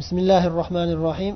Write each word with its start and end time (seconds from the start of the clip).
بسم 0.00 0.16
الله 0.18 0.42
الرحمن 0.50 0.90
الرحيم 0.96 1.34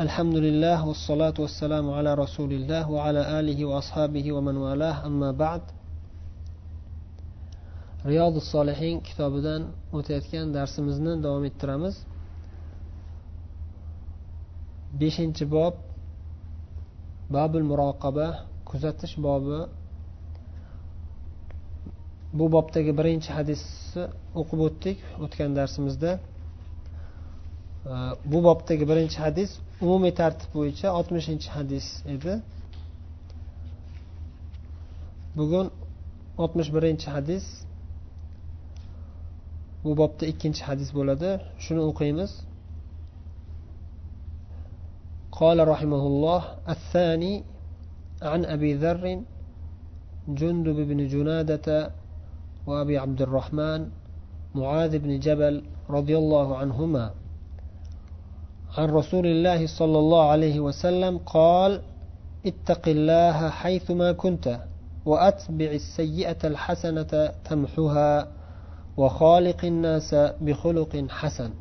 الحمد 0.00 0.36
لله 0.46 0.78
والصلاة 0.88 1.36
والسلام 1.44 1.86
على 1.98 2.10
رسول 2.24 2.50
الله 2.58 2.82
وعلى 2.90 3.22
آله 3.40 3.58
وأصحابه 3.64 4.26
ومن 4.36 4.56
والاه 4.64 4.96
أما 5.08 5.30
بعد 5.44 5.62
رياض 8.10 8.34
الصالحين 8.42 8.96
kitobidan 9.06 9.62
o'tayotgan 9.96 10.46
darsimizni 10.56 11.12
davom 11.24 11.44
ettiramiz 11.50 11.94
beshinchi 15.00 15.44
bob 15.56 15.74
babul 17.36 17.64
muroqaba 17.70 18.28
kuzatish 18.68 19.14
bobi 19.26 19.60
bu 22.38 22.44
bobdagi 22.54 22.92
birinchi 22.98 23.30
hadisni 23.38 24.04
o'qib 24.40 24.60
o'tdik 24.66 24.98
o'tgan 25.24 25.50
darsimizda 25.58 26.12
bu 28.32 28.38
bobdagi 28.48 28.84
birinchi 28.90 29.18
hadis 29.26 29.50
umumiy 29.84 30.12
tartib 30.20 30.50
bo'yicha 30.56 30.88
oltmishinchi 30.98 31.48
hadis 31.56 31.86
edi 32.14 32.34
bugun 35.38 35.66
oltmish 36.42 36.70
birinchi 36.76 37.08
hadis 37.16 37.44
bu 39.84 39.90
bobda 40.00 40.24
ikkinchi 40.32 40.62
hadis 40.68 40.88
bo'ladi 40.98 41.30
shuni 41.64 41.82
o'qiymiz 41.90 42.32
قال 45.40 45.58
رحمه 45.74 46.02
الله 46.10 46.42
الثاني 46.74 47.34
عن 48.22 48.40
أبي 48.54 48.70
ذر 48.82 49.04
جندب 50.40 50.78
بن 50.90 50.98
جنادة 51.14 51.68
وأبي 52.66 52.98
عبد 53.04 53.20
الرحمن 53.26 53.80
معاذ 54.54 54.92
بن 55.04 55.18
جبل 55.26 55.54
رضي 55.96 56.16
الله 56.22 56.48
عنهما 56.60 57.04
عن 58.77 58.89
رسول 58.89 59.27
الله 59.27 59.67
صلى 59.67 59.99
الله 59.99 60.25
عليه 60.29 60.59
وسلم 60.59 61.17
قال 61.17 61.81
اتق 62.45 62.89
الله 62.89 63.49
حيثما 63.49 64.11
كنت 64.11 64.59
وأتبع 65.05 65.65
السيئة 65.65 66.37
الحسنة 66.43 67.31
تمحها 67.49 68.27
وخالق 68.97 69.65
الناس 69.65 70.15
بخلق 70.41 71.05
حسن. 71.09 71.51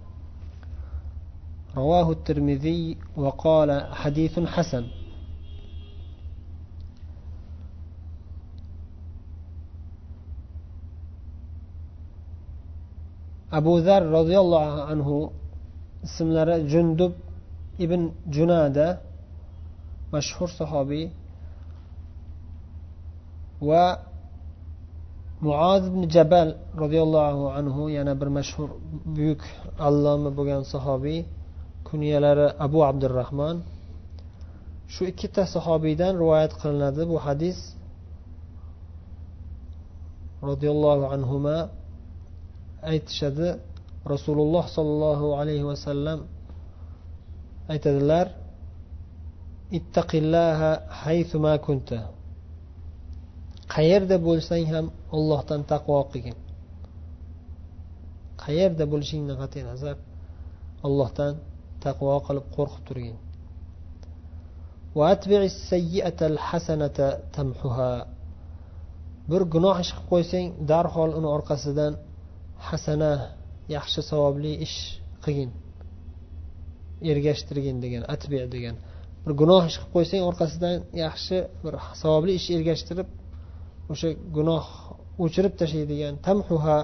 رواه 1.77 2.13
الترمذي 2.13 2.97
وقال 3.17 3.95
حديث 3.95 4.39
حسن. 4.39 4.85
abu 13.51 13.81
zar 13.81 14.05
roziyallohu 14.05 14.93
anhu 14.93 15.33
ismlari 16.07 16.57
jundub 16.73 17.13
ibn 17.85 18.01
junada 18.35 18.87
mashhur 20.15 20.49
sahobiy 20.61 21.07
va 23.69 23.85
muoz 25.47 25.83
ibn 25.91 26.03
jabal 26.15 26.49
roziyallohu 26.83 27.45
anhu 27.59 27.83
yana 27.97 28.13
bir 28.21 28.29
mashhur 28.39 28.69
buyuk 29.15 29.43
alloma 29.89 30.31
bo'lgan 30.39 30.63
sahobiy 30.75 31.19
kunyalari 31.89 32.47
abu 32.67 32.79
abdurahmon 32.91 33.57
shu 34.93 35.03
ikkita 35.13 35.43
sahobiydan 35.55 36.13
rivoyat 36.23 36.53
qilinadi. 36.61 37.03
Bu 37.13 37.17
hadis 37.27 37.59
roziyallohu 40.49 41.05
anhuma 41.15 41.57
aytishadi. 42.91 43.49
Rasululloh 44.15 44.65
sollallohu 44.77 45.27
alayhi 45.41 45.67
vasallam 45.71 46.19
aytadilar 47.73 48.27
ittaqillaha 49.79 50.71
haythuma 51.03 51.55
kunta. 51.67 51.99
Qayerda 53.75 54.17
bo'lsang 54.27 54.65
ham 54.73 54.87
ollohdan 55.17 55.61
taqvo 55.73 55.99
qilgin. 56.13 56.37
Qayerda 58.45 58.85
bo'lishingdan 58.93 59.37
qat'iy 59.43 59.65
nazar 59.71 59.97
ollohdan 60.87 61.33
taqvo 61.85 62.15
qilib 62.27 62.47
qo'rqib 62.57 62.83
turgin. 62.89 63.17
Bir 69.31 69.43
gunoh 69.55 69.77
ish 69.85 69.93
qilib 69.95 70.09
qo'ysang 70.13 70.47
darhol 70.71 71.11
uni 71.19 71.29
orqasidan 71.37 71.93
hasana 72.67 73.13
yaxshi 73.77 74.01
savobli 74.11 74.53
ish 74.67 74.79
qilgin 75.25 75.51
ergashtirgin 77.11 77.77
degan 77.85 78.03
atbi 78.15 78.39
degan. 78.55 78.77
Bir 79.25 79.33
gunoh 79.41 79.63
ish 79.71 79.77
qilib 79.81 79.93
qo'ysang 79.95 80.23
orqasidan 80.31 80.77
yaxshi 81.05 81.37
bir 81.65 81.75
savobli 82.03 82.33
ish 82.39 82.49
ergashtirib 82.57 83.09
o'sha 83.93 84.09
gunoh 84.37 84.65
o'chirib 85.25 85.55
tashlaydigan 85.61 86.15
tamhuha 86.27 86.79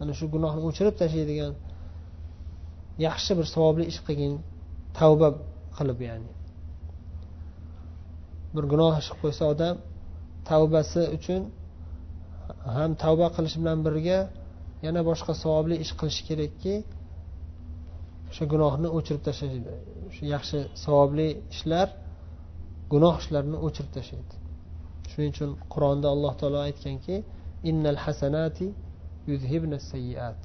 ana 0.00 0.12
shu 0.18 0.24
gunohni 0.34 0.62
o'chirib 0.68 0.94
tashlaydigan 1.02 1.52
yaxshi 3.06 3.32
bir 3.38 3.46
savobli 3.54 3.84
ish 3.92 4.00
qilgin 4.06 4.34
tavba 4.98 5.28
qilib 5.76 5.98
ya'ni. 6.08 6.30
Bir 8.54 8.64
gunoh 8.72 8.92
ish 9.00 9.08
qilib 9.10 9.22
qo'ysa 9.24 9.44
odam 9.52 9.76
tavbasi 10.50 11.02
uchun 11.16 11.42
ham 12.76 12.90
tavba 13.02 13.26
qilish 13.36 13.56
bilan 13.60 13.78
birga 13.86 14.18
yana 14.86 15.00
boshqa 15.08 15.32
savobli 15.42 15.76
ish 15.84 15.92
qilish 16.00 16.20
kerakki 16.28 16.74
o'sha 18.30 18.44
gunohni 18.52 18.88
o'chirib 18.96 19.22
tashlaydi 19.28 19.72
o'sha 20.08 20.24
yaxshi 20.34 20.58
savobli 20.84 21.28
ishlar 21.54 21.88
gunoh 22.92 23.14
ishlarni 23.22 23.56
o'chirib 23.66 23.92
tashlaydi. 23.98 24.34
Shuning 25.10 25.30
uchun 25.34 25.50
qur'onda 25.72 26.08
alloh 26.14 26.32
taolo 26.40 26.58
aytganki 26.68 27.16
innal 27.70 27.98
hasanati 28.04 28.66
yuzhibna 29.30 29.78
sayyiat 29.90 30.42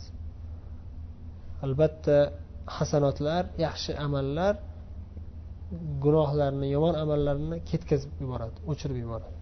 albatta 1.65 2.17
hasanotlar 2.77 3.43
yaxshi 3.65 3.91
amallar 4.05 4.53
gunohlarni 6.05 6.67
yomon 6.75 6.95
amallarni 7.03 7.57
ketkazib 7.69 8.11
yuboradi 8.21 8.57
o'chirib 8.71 8.97
yuboradi. 9.03 9.37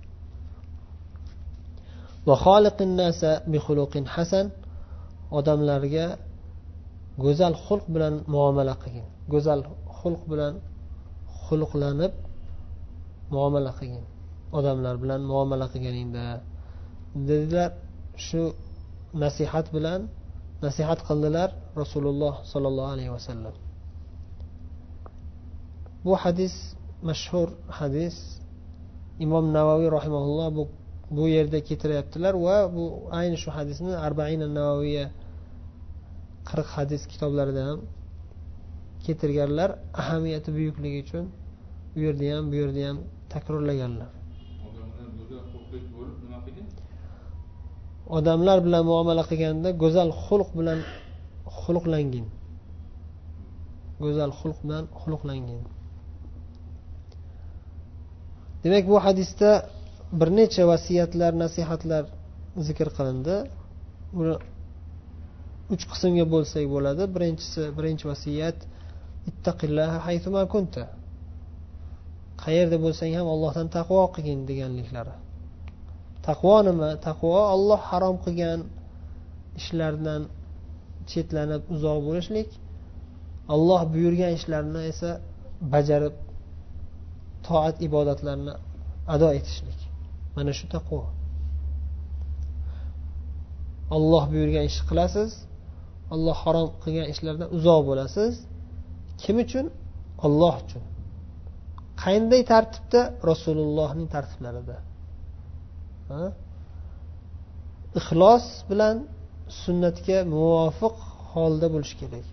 Odamlarga 5.38 6.08
go'zal 7.24 7.54
xulq 7.66 7.86
bilan 7.96 8.14
muomala 8.34 8.76
qilgin. 8.84 9.08
Go'zal 9.34 9.62
xulq 10.00 10.22
bilan 10.32 10.54
xulqlanib 11.46 12.14
muomala 13.34 13.72
qilgin. 13.80 14.06
Odamlar 14.58 14.96
bilan 15.04 15.22
muomala 15.32 15.66
qilganingda 15.74 16.26
dedilar 17.30 17.72
shu 18.28 18.42
nasihat 19.24 19.68
bilan 19.76 20.02
nasihat 20.66 21.00
qildilar 21.08 21.50
rasululloh 21.82 22.34
sollallohu 22.52 22.90
alayhi 22.96 23.12
vasallam 23.18 23.56
bu 26.06 26.14
hadis 26.24 26.56
mashhur 27.10 27.48
hadis 27.80 28.16
imom 29.26 29.46
navoiy 29.58 29.88
rahimaulloh 29.98 30.48
bu 30.58 30.64
bu 31.12 31.28
yerda 31.36 31.60
keltiryaptilar 31.68 32.34
va 32.46 32.58
bu 32.76 32.86
ayni 33.20 33.38
shu 33.44 33.50
hadisni 33.58 33.94
arbaina 34.08 34.48
navoiya 34.60 35.06
qirq 36.50 36.68
hadis 36.78 37.02
kitoblarida 37.12 37.62
ham 37.70 37.80
keltirganlar 39.06 39.70
ahamiyati 40.02 40.50
buyukligi 40.58 41.00
uchun 41.06 41.26
u 41.96 42.00
yerda 42.06 42.26
ham 42.36 42.46
bu 42.52 42.56
yerda 42.62 42.82
ham 42.88 42.98
takrorlaganlar. 43.34 44.10
Odamlar 48.18 48.58
bilan 48.66 48.84
muomala 48.90 49.24
qilganda 49.30 49.70
go'zal 49.84 50.10
xulq 50.26 50.50
bilan 50.60 50.80
xulqlangin. 51.62 52.26
Go'zal 54.04 54.32
xulq 54.40 54.58
bilan 54.66 54.84
xulqlangin. 55.02 55.62
Demak 58.64 58.84
bu 58.92 58.96
hadisda 59.06 59.50
bir 60.20 60.30
necha 60.40 60.64
vasiyatlar 60.72 61.32
nasihatlar 61.44 62.04
zikr 62.68 62.88
qilindi. 62.98 63.36
Uni 64.20 64.36
uch 65.74 65.84
qismga 65.92 66.26
bo'lsak 66.34 66.66
bo'ladi. 66.76 67.04
Birinchisi 67.16 67.62
birinchi 67.78 68.06
vasiyat 68.12 68.58
ittaqillaha 69.30 69.98
haythuma 70.08 70.44
kunta. 70.54 70.84
Qayerda 72.44 72.78
bo'lsang 72.86 73.12
ham 73.18 73.28
ollohdan 73.34 73.68
taqvo 73.78 74.02
qilgin 74.16 74.40
deganliklari. 74.50 75.14
Taqvo 76.28 76.56
nima? 76.68 76.90
Taqvo 77.08 77.34
olloh 77.56 77.82
harom 77.90 78.18
qilgan 78.26 78.60
ishlardan 79.60 80.22
chetlanib 81.12 81.64
uzoq 81.76 82.00
bo'lishlik. 82.08 82.50
Olloh 83.56 83.82
buyurgan 83.94 84.32
ishlarni 84.40 84.82
esa 84.92 85.12
bajarib 85.74 86.16
toat 87.48 87.76
ibodatlarni 87.88 88.54
ado 89.16 89.28
etishlik. 89.40 89.85
Mana 90.36 90.52
shu 90.60 90.66
taqvo. 90.76 91.02
Olloh 93.96 94.24
buyurgan 94.32 94.64
ishni 94.70 94.84
qilasiz 94.90 95.32
olloh 96.14 96.38
harom 96.44 96.68
qilgan 96.84 97.08
ishlardan 97.14 97.50
uzoq 97.58 97.82
bo'lasiz. 97.90 98.34
Kim 99.22 99.36
uchun? 99.46 99.66
Olloh 100.26 100.56
uchun. 100.64 100.84
Qanday 102.04 102.42
tartibda? 102.52 103.02
Rasulullohning 103.30 104.08
tartiblarida. 104.16 104.78
Ixlos 108.00 108.46
bilan 108.70 108.96
sunnatga 109.62 110.18
muvofiq 110.34 110.96
holda 111.32 111.68
bo'lishi 111.74 111.96
kerak. 112.02 112.26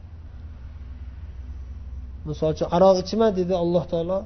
Misol 2.29 2.49
uchun 2.55 2.69
aroq 2.77 2.97
ichma 3.05 3.27
dedi 3.39 3.55
alloh 3.63 3.85
taolo. 3.93 4.19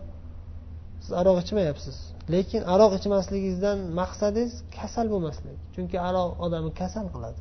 Siz 1.05 1.12
aroq 1.20 1.37
ichmayapsiz. 1.44 1.96
Lekin 2.34 2.62
aroq 2.75 2.93
ichmasligingizdan 2.99 3.78
maqsadingiz 4.00 4.52
kasal 4.76 5.06
bo'lmaslik. 5.14 5.58
Chunki 5.75 5.96
aroq 6.08 6.31
odamni 6.44 6.73
kasal 6.81 7.06
qiladi. 7.14 7.40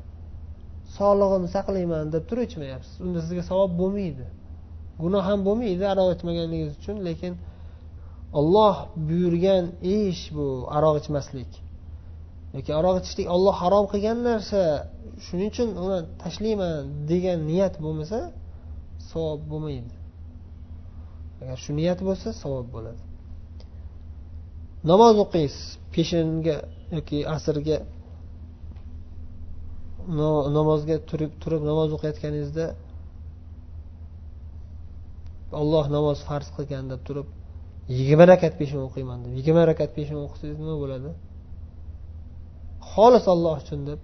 Sog'lig'imni 0.98 1.50
saqlayman 1.56 2.06
deb 2.16 2.24
turib 2.30 2.46
ichmayapsiz. 2.50 2.94
Unda 3.06 3.20
sizga 3.26 3.44
savob 3.52 3.72
bo'lmaydi. 3.82 4.26
Gunoh 5.02 5.24
ham 5.30 5.40
bo'lmaydi 5.48 5.84
aroq 5.94 6.10
ichmaganligingiz 6.16 6.74
uchun 6.80 6.98
lekin 7.08 7.34
olloh 8.40 8.76
buyurgan 9.08 9.66
ish 9.98 10.24
bu 10.36 10.48
aroq 10.78 10.96
ichmaslik. 11.02 11.52
Yoki 12.56 12.72
aroq 12.80 12.96
ichishlik 13.02 13.28
olloh 13.36 13.56
harom 13.64 13.86
qilgan 13.92 14.18
narsa 14.30 14.62
shuning 15.26 15.50
uchun 15.54 15.70
uni 15.84 16.00
tashlayman 16.24 16.76
degan 17.12 17.40
niyat 17.50 17.76
bo'lmasa 17.84 18.20
savob 19.10 19.42
bo'lmaydi. 19.52 19.94
Agar 21.42 21.58
shu 21.64 21.72
niyat 21.80 22.00
bo'lsa 22.08 22.28
savob 22.44 22.68
bo'ladi. 22.76 23.02
Namoz 24.92 25.16
o'qiysiz 25.24 25.66
peshinga 25.94 26.58
yoki 26.96 27.18
asrga 27.36 27.78
namozga 30.58 30.96
turib 31.10 31.32
turib 31.44 31.62
namoz 31.70 31.90
o'qiyotganingizda 31.96 32.66
olloh 35.62 35.86
namoz 35.96 36.18
farz 36.28 36.48
qilgan 36.56 36.86
deb 36.92 37.02
turib 37.08 37.28
yigirma 37.98 38.26
rakat 38.34 38.54
peshin 38.60 38.80
o'qiyman 38.88 39.20
deb 39.26 39.34
yigirma 39.40 39.64
rakat 39.72 39.92
peshin 39.98 40.18
o'qisangiz 40.26 40.58
nima 40.64 40.76
bo'ladi? 40.84 41.10
Xolis 42.92 43.26
olloh 43.34 43.56
uchun 43.64 43.82
deb 43.90 44.00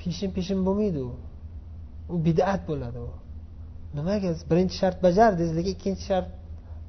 peshin 0.00 0.30
peshin 0.36 0.58
bo'lmaydi 0.66 1.00
u. 1.08 1.12
U 2.12 2.14
bidat 2.26 2.60
bo'ladi 2.70 2.98
u. 3.08 3.10
Nimaga? 3.96 4.30
Birinchi 4.50 4.74
shart 4.80 4.96
bajardingiz 5.06 5.52
lekin 5.58 5.72
ikkinchi 5.76 6.04
shart 6.10 6.28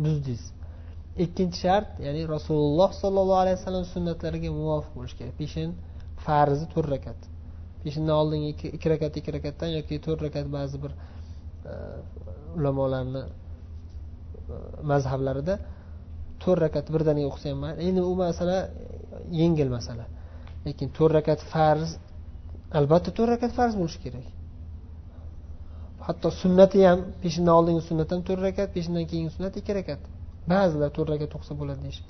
buzdingiz. 0.03 0.43
Ikkinchi 1.17 1.59
shart 1.65 1.99
ya'ni 2.05 2.21
rasululloh 2.35 2.89
sollallohu 3.01 3.41
alayhi 3.43 3.57
vasallam 3.59 3.85
sunnatlariga 3.93 4.49
muvofiq 4.59 4.93
bo'lishi 4.97 5.15
kerak. 5.19 5.33
Peshin 5.41 5.69
farzi 6.25 6.65
to'rt 6.73 6.89
rakat. 6.95 7.19
Peshindan 7.83 8.15
oldingi 8.21 8.49
ikki 8.75 8.87
rakat 8.93 9.13
ikki 9.19 9.31
rakatdan 9.37 9.69
yoki 9.77 9.95
to'rt 10.05 10.21
rakat 10.25 10.45
ba'zi 10.57 10.77
bir 10.83 10.91
e, 11.71 11.73
ulamolarni 12.57 13.23
e, 13.23 14.55
mazhablarida 14.91 15.55
to'rt 16.43 16.59
rakat 16.65 16.85
birdaniga 16.95 17.27
o'qisa 17.31 17.47
ham 17.53 17.63
endi 17.87 18.01
u 18.11 18.13
masala 18.23 18.57
yengil 19.41 19.69
masala. 19.77 20.05
Lekin 20.65 20.87
to'rt 20.97 21.13
rakat 21.19 21.39
farz 21.53 21.89
albatta 22.79 23.09
to'rt 23.17 23.29
rakat 23.35 23.51
farz 23.57 23.73
bo'lishi 23.81 23.99
kerak. 24.05 24.27
Hatto 26.07 26.27
sunnati 26.41 26.79
ham 26.89 26.99
peshindan 27.23 27.53
oldingi 27.59 27.81
sunnat 27.89 28.09
ham 28.13 28.21
to'rt 28.27 28.41
rakat 28.47 28.69
peshindan 28.75 29.05
keyingi 29.11 29.31
sunnat 29.35 29.53
ikki 29.61 29.73
rakat. 29.79 30.01
Ba'zilar 30.51 30.89
to'rt 30.95 31.09
rakat 31.13 31.31
o'qisa 31.37 31.53
bo'ladi 31.61 31.81
deyish. 31.85 32.01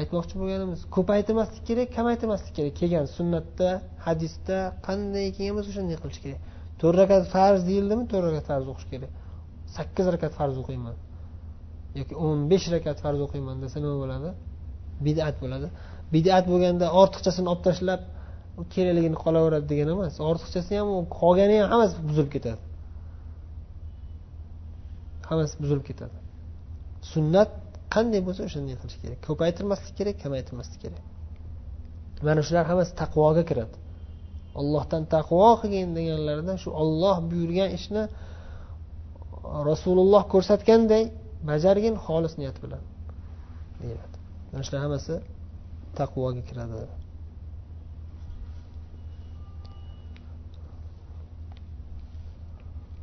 Aytmoqchi 0.00 0.34
bo'lganimiz 0.40 0.80
ko'paytirmaslik 0.96 1.62
kerak 1.68 1.88
kamaytirmaslik 1.98 2.54
kerak. 2.58 2.74
Kelgan 2.80 3.06
sunnatda 3.16 3.68
hadisda 4.06 4.58
qanday 4.86 5.26
kelgan 5.36 5.54
bo'lsa 5.56 5.70
o'shanday 5.72 5.98
qilish 6.02 6.20
kerak. 6.24 6.40
To'rt 6.80 6.96
rakat 7.02 7.24
farz 7.34 7.60
deyildimi 7.70 8.04
to'rt 8.12 8.24
rakat 8.28 8.44
farz 8.50 8.66
o'qish 8.72 8.88
kerak. 8.92 9.10
Sakkiz 9.76 10.06
rakat 10.14 10.32
farz 10.38 10.56
o'qiyman. 10.62 10.96
Yoki 11.98 12.14
o'n 12.26 12.38
besh 12.52 12.66
rakat 12.74 12.98
farz 13.04 13.20
o'qiyman 13.26 13.56
desa 13.64 13.76
nima 13.84 13.96
bo'ladi? 14.02 14.30
Bidat 15.06 15.36
bo'ladi. 15.42 15.68
Bidat 16.14 16.44
bo'lganda 16.52 16.86
ortiqchasini 17.00 17.48
olib 17.52 17.62
tashlab 17.68 18.02
kerakligini 18.74 19.16
qolaveradi 19.24 19.66
degani 19.72 19.92
emas 19.96 20.14
ortiqchasi 20.30 20.72
ham 20.80 20.88
qolgani 21.20 21.54
ham 21.60 21.68
hammasi 21.72 21.94
buzilib 22.08 22.30
ketadi. 22.36 22.62
Hammasi 25.28 25.54
buzilib 25.62 25.84
ketadi. 25.90 26.21
Sunnat 27.10 27.50
qanday 27.94 28.20
bo'lsa 28.26 28.40
o'shanday 28.48 28.76
qilish 28.80 28.98
kerak. 29.02 29.18
Ko'paytirmaslik 29.28 29.94
kerak 29.98 30.16
kamaytirmaslik 30.24 30.80
kerak. 30.84 31.04
Mana 32.26 32.40
shular 32.46 32.64
hammasi 32.70 32.92
taqvoga 33.02 33.42
kiradi. 33.50 33.76
Ollohdan 34.60 35.02
taqvo 35.14 35.50
qilgin 35.60 35.90
deganlarida 35.98 36.54
shu 36.62 36.70
olloh 36.82 37.16
buyurgan 37.30 37.70
ishni 37.78 38.02
rasululloh 39.70 40.22
ko'rsatganday 40.32 41.04
bajargin 41.50 41.94
xolis 42.06 42.34
niyat 42.40 42.56
bilan 42.64 42.82
deyiladi. 43.80 44.16
Mana 44.50 44.62
shular 44.66 44.80
hammasi 44.86 45.14
taqvoga 46.00 46.42
kiradi. 46.48 46.76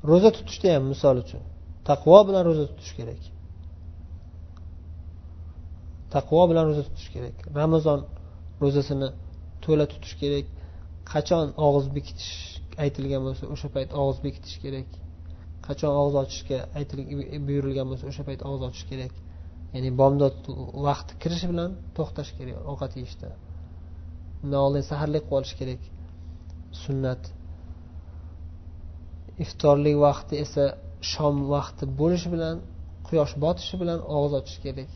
Ro'za 0.09 0.29
tutishda 0.37 0.67
ham 0.75 0.83
misol 0.93 1.17
uchun 1.23 1.41
taqvo 1.89 2.17
bilan 2.27 2.41
ro'za 2.49 2.63
tutish 2.71 2.93
kerak. 2.99 3.21
Taqvo 6.13 6.41
bilan 6.49 6.63
ro'za 6.69 6.83
tutish 6.87 7.09
kerak. 7.15 7.35
Ramazon 7.59 7.99
ro'zasini 8.63 9.09
to'la 9.63 9.85
tutish 9.91 10.15
kerak. 10.21 10.45
Qachon 11.11 11.45
og'iz 11.65 11.87
bekitish 11.97 12.33
aytilgan 12.83 13.21
bo'lsa 13.27 13.43
o'sha 13.53 13.69
payt 13.75 13.89
og'iz 14.01 14.19
bekitish 14.25 14.57
kerak. 14.63 14.89
Qachon 15.67 15.91
og'iz 16.01 16.15
ochishga 16.23 16.59
buyurilgan 17.47 17.87
bo'lsa 17.91 18.05
o'sha 18.11 18.23
payt 18.29 18.41
og'iz 18.47 18.61
ochish 18.69 18.85
kerak. 18.91 19.13
Ya'ni 19.73 19.89
bomdod 20.01 20.37
vaqti 20.87 21.13
kirishi 21.21 21.47
bilan 21.51 21.71
to'xtash 21.97 22.31
kerak 22.37 22.57
ovqat 22.71 22.91
yeyishda. 22.99 23.29
Undan 24.43 24.59
oldin 24.65 24.83
saharlik 24.91 25.23
qilib 25.25 25.37
olish 25.39 25.55
kerak. 25.59 25.81
Sunnat. 26.83 27.23
Iftorlik 29.43 29.97
vaqti 30.07 30.33
esa 30.45 30.65
shom 31.11 31.35
vaqti 31.53 31.83
bo'lishi 31.99 32.29
bilan 32.35 32.55
quyosh 33.07 33.33
botishi 33.43 33.75
bilan 33.81 33.99
og'iz 34.15 34.33
ochish 34.39 34.59
kerak. 34.65 34.91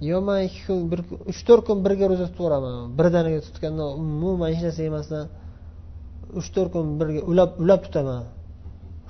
Yo 0.00 0.20
man 0.26 0.38
ikki 0.48 0.60
kun 0.66 0.80
bir 0.90 1.00
uch 1.30 1.40
to'rt 1.46 1.62
kun 1.68 1.78
birga 1.86 2.06
ro'za 2.10 2.26
tutaveraman. 2.32 2.74
Birdaniga 2.98 3.40
tutganda 3.46 3.84
umuman 4.02 4.48
hech 4.52 4.62
narsa 4.66 4.82
yemasdan 4.88 5.24
uch 6.38 6.48
to'rt 6.54 6.70
kun 6.74 6.86
birga 7.00 7.20
ulab 7.30 7.50
ulab 7.62 7.80
tutaman. 7.86 8.22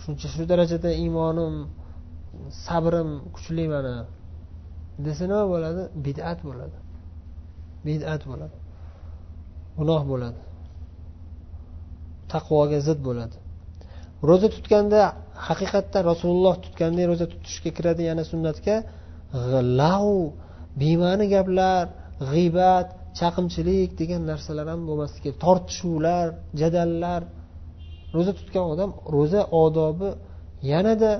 Shuncha 0.02 0.28
shu 0.34 0.42
darajada 0.52 0.90
iymonim 1.02 1.54
sabrim 2.66 3.10
kuchli 3.34 3.64
mana. 3.74 3.94
Desa 5.04 5.24
nima 5.30 5.44
bo'ladi? 5.52 5.82
Bidat 6.04 6.38
bo'ladi. 6.48 6.76
Bidat 7.86 8.22
bo'ladi. 8.30 8.56
Gunoh 9.78 10.02
bo'ladi. 10.12 10.40
Taqvoga 12.32 12.78
zid 12.88 13.00
bo'ladi. 13.08 13.36
Ro'za 14.28 14.48
tutganda 14.56 15.00
haqiqatda 15.48 15.98
rasululloh 16.10 16.54
tutganday 16.64 17.04
ro'za 17.10 17.26
tutishga 17.32 17.70
kiradi 17.76 18.02
yana 18.10 18.22
sunnatga 18.30 18.74
lau 19.80 20.08
bema'ni 20.80 21.26
gaplar 21.34 21.84
g'iybat 22.32 22.88
chaqimchilik 23.18 23.90
degan 24.00 24.22
narsalar 24.30 24.66
ham 24.72 24.80
bo'lmasligi 24.88 25.22
kerak. 25.24 25.38
Tortishuvlar 25.44 26.26
jadallar 26.60 27.20
ro'za 28.16 28.32
tutgan 28.38 28.64
odam 28.72 28.90
ro'za 29.14 29.42
odobi 29.62 30.10
yanada 30.72 31.12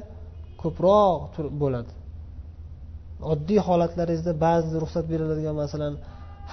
ko'proq 0.63 1.21
bo'ladi. 1.63 1.93
Oddiy 3.33 3.59
holatlaringizda 3.69 4.33
ba'zi 4.47 4.75
ruxsat 4.83 5.05
beriladigan 5.13 5.57
masalan 5.63 5.95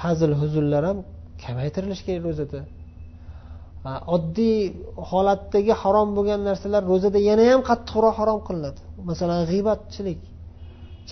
hazil 0.02 0.32
huzullar 0.42 0.84
ham 0.90 0.98
kamaytirilishi 1.44 2.04
kerak 2.08 2.24
ro'zada. 2.28 2.62
Oddiy 4.16 4.58
holatdagi 5.10 5.74
harom 5.82 6.10
bo'lgan 6.18 6.42
narsalar 6.50 6.82
ro'zada 6.92 7.20
yana 7.30 7.44
ham 7.52 7.62
qattiqroq 7.70 8.16
harom 8.20 8.40
qilinadi. 8.48 8.80
Masalan 9.10 9.40
g'iybatchilik 9.52 10.20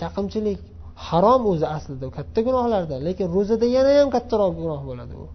chaqimchilik 0.00 0.60
harom 1.08 1.42
o'zi 1.52 1.66
aslida 1.76 2.06
katta 2.16 2.40
gunohlardan 2.48 3.00
lekin 3.08 3.26
ro'zada 3.36 3.66
yana 3.76 3.90
ham 3.98 4.08
kattaroq 4.16 4.52
gunoh 4.60 4.80
bo'ladi 4.88 5.14
u. 5.24 5.26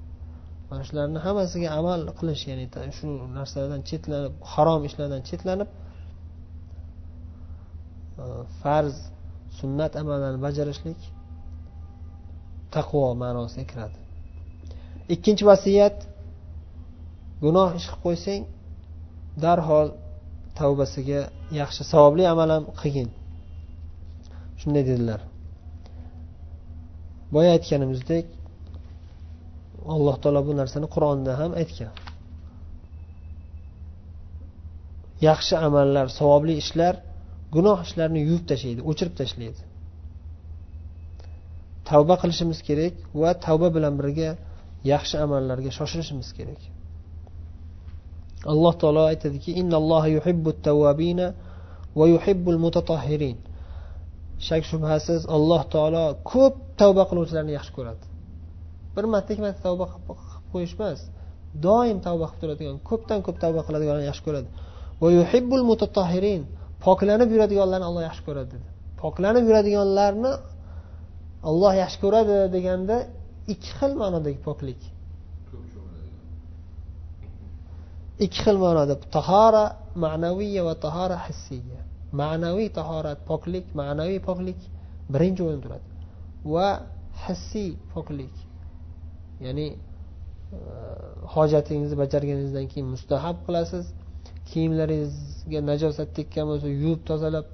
Mana 0.70 0.84
shularni 0.88 1.20
hammasiga 1.26 1.70
amal 1.80 2.02
qilish 2.20 2.44
ya'ni 2.50 2.66
shu 2.98 3.08
narsalardan 3.38 3.82
chetlanib 3.90 4.34
harom 4.54 4.82
ishlardan 4.90 5.22
chetlanib 5.30 5.70
e, 8.24 8.26
farz 8.62 8.96
sunnat 9.60 9.94
amallarni 10.02 10.40
bajarishlik 10.48 11.00
taqvo 12.76 13.04
ma'nosiga 13.24 13.66
kiradi. 13.72 13.98
Ikkinchi 15.14 15.44
vasiyat 15.52 15.98
gunoh 17.44 17.70
ish 17.80 17.88
qilib 17.90 18.02
qo'ysang 18.06 18.44
darhol 19.44 19.88
tavbasiga 20.60 21.22
yaxshi 21.60 21.84
savobli 21.92 22.24
amal 22.34 22.50
ham 22.56 22.64
qilgin. 22.82 23.10
Shunday 24.62 24.84
dedilar. 24.92 25.22
Boya 27.34 27.50
aytganimizdek 27.58 28.26
alloh 29.96 30.16
taolo 30.24 30.42
bu 30.48 30.54
narsani 30.62 30.88
qur'onda 30.96 31.32
ham 31.42 31.52
aytgan. 31.62 31.94
Yaxshi 35.28 35.56
amallar 35.68 36.08
savobli 36.20 36.54
ishlar 36.64 36.94
gunoh 37.56 37.80
ishlarni 37.86 38.20
yuvib 38.28 38.46
tashlaydi 38.52 38.82
o'chirib 38.90 39.16
tashlaydi. 39.22 39.62
Tavba 41.90 42.16
qilishimiz 42.22 42.60
kerak 42.68 42.96
va 43.22 43.32
tavba 43.46 43.68
bilan 43.76 43.94
birga 44.00 44.30
yaxshi 44.94 45.16
amallarga 45.26 45.72
shoshilishimiz 45.78 46.30
kerak. 46.38 46.62
Alloh 48.52 48.74
taolo 48.82 49.04
aytadiki 49.12 49.52
va 52.00 52.06
yuhibbul 52.14 52.60
mutatahhirin 52.66 53.38
shak 54.48 54.64
shubhasiz 54.72 55.22
alloh 55.36 55.62
taolo 55.74 56.06
ko'p 56.32 56.56
tavba 56.82 57.04
qiluvchilarni 57.10 57.54
yaxshi 57.58 57.74
ko'radi. 57.78 58.04
Bir 58.96 59.06
marta 59.14 59.30
ikki 59.34 59.44
marta 59.48 59.62
tavba 59.68 59.86
qilib 59.92 60.06
qo'yish 60.52 60.74
emas 60.78 61.00
doim 61.66 61.98
tavba 62.08 62.26
qilib 62.30 62.42
turadigan 62.42 62.78
ko'pdan 62.90 63.20
ko'p 63.26 63.38
tavba 63.44 63.62
qiladiganlarni 63.68 64.08
yaxshi 64.12 64.24
ko'radi. 64.28 64.50
Va 65.02 65.08
yuhibbul 65.18 65.64
mutatahhirin 65.72 66.42
poklanib 66.86 67.30
yuradiganlarni 67.34 67.86
alloh 67.90 68.04
yaxshi 68.10 68.24
ko'radi 68.28 68.50
dedi. 68.56 68.68
Poklanib 69.02 69.44
yuradiganlarni 69.50 70.32
olloh 71.50 71.74
yaxshi 71.82 72.00
ko'radi 72.04 72.36
deganda 72.56 72.96
ikki 73.54 73.70
xil 73.78 73.92
ma'nodagi 74.02 74.40
poklik. 74.48 74.82
Ikki 78.26 78.40
xil 78.46 78.58
ma'noda 78.66 78.96
tahora 79.16 79.66
ma'naviya 80.04 80.62
va 80.68 80.74
tahora 80.86 81.18
hissiya. 81.28 81.82
Ma'naviy 82.22 82.70
tahorat 82.80 83.20
poklik 83.30 83.66
ma'naviy 83.82 84.20
poklik 84.30 84.60
birinchi 85.14 85.42
o'rinda 85.46 85.62
turadi. 85.66 85.86
Va 86.54 86.68
hissiy 87.26 87.70
poklik. 87.94 88.36
Ya'ni 89.46 89.68
e, 90.58 90.60
hojatingizni 91.36 91.98
bajarganingizdan 92.04 92.66
keyin 92.72 92.88
mustahab 92.96 93.38
qilasiz. 93.46 93.86
Kiyimlaringizga 94.50 95.60
najosat 95.72 96.10
tekkan 96.18 96.46
bo'lsa 96.52 96.68
yuvib 96.82 97.02
tozalab 97.10 97.48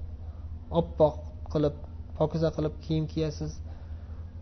oppoq 0.79 1.15
qilib 1.53 1.75
pokiza 2.17 2.50
qilib 2.57 2.75
kiyim 2.85 3.05
kiyasiz. 3.13 3.51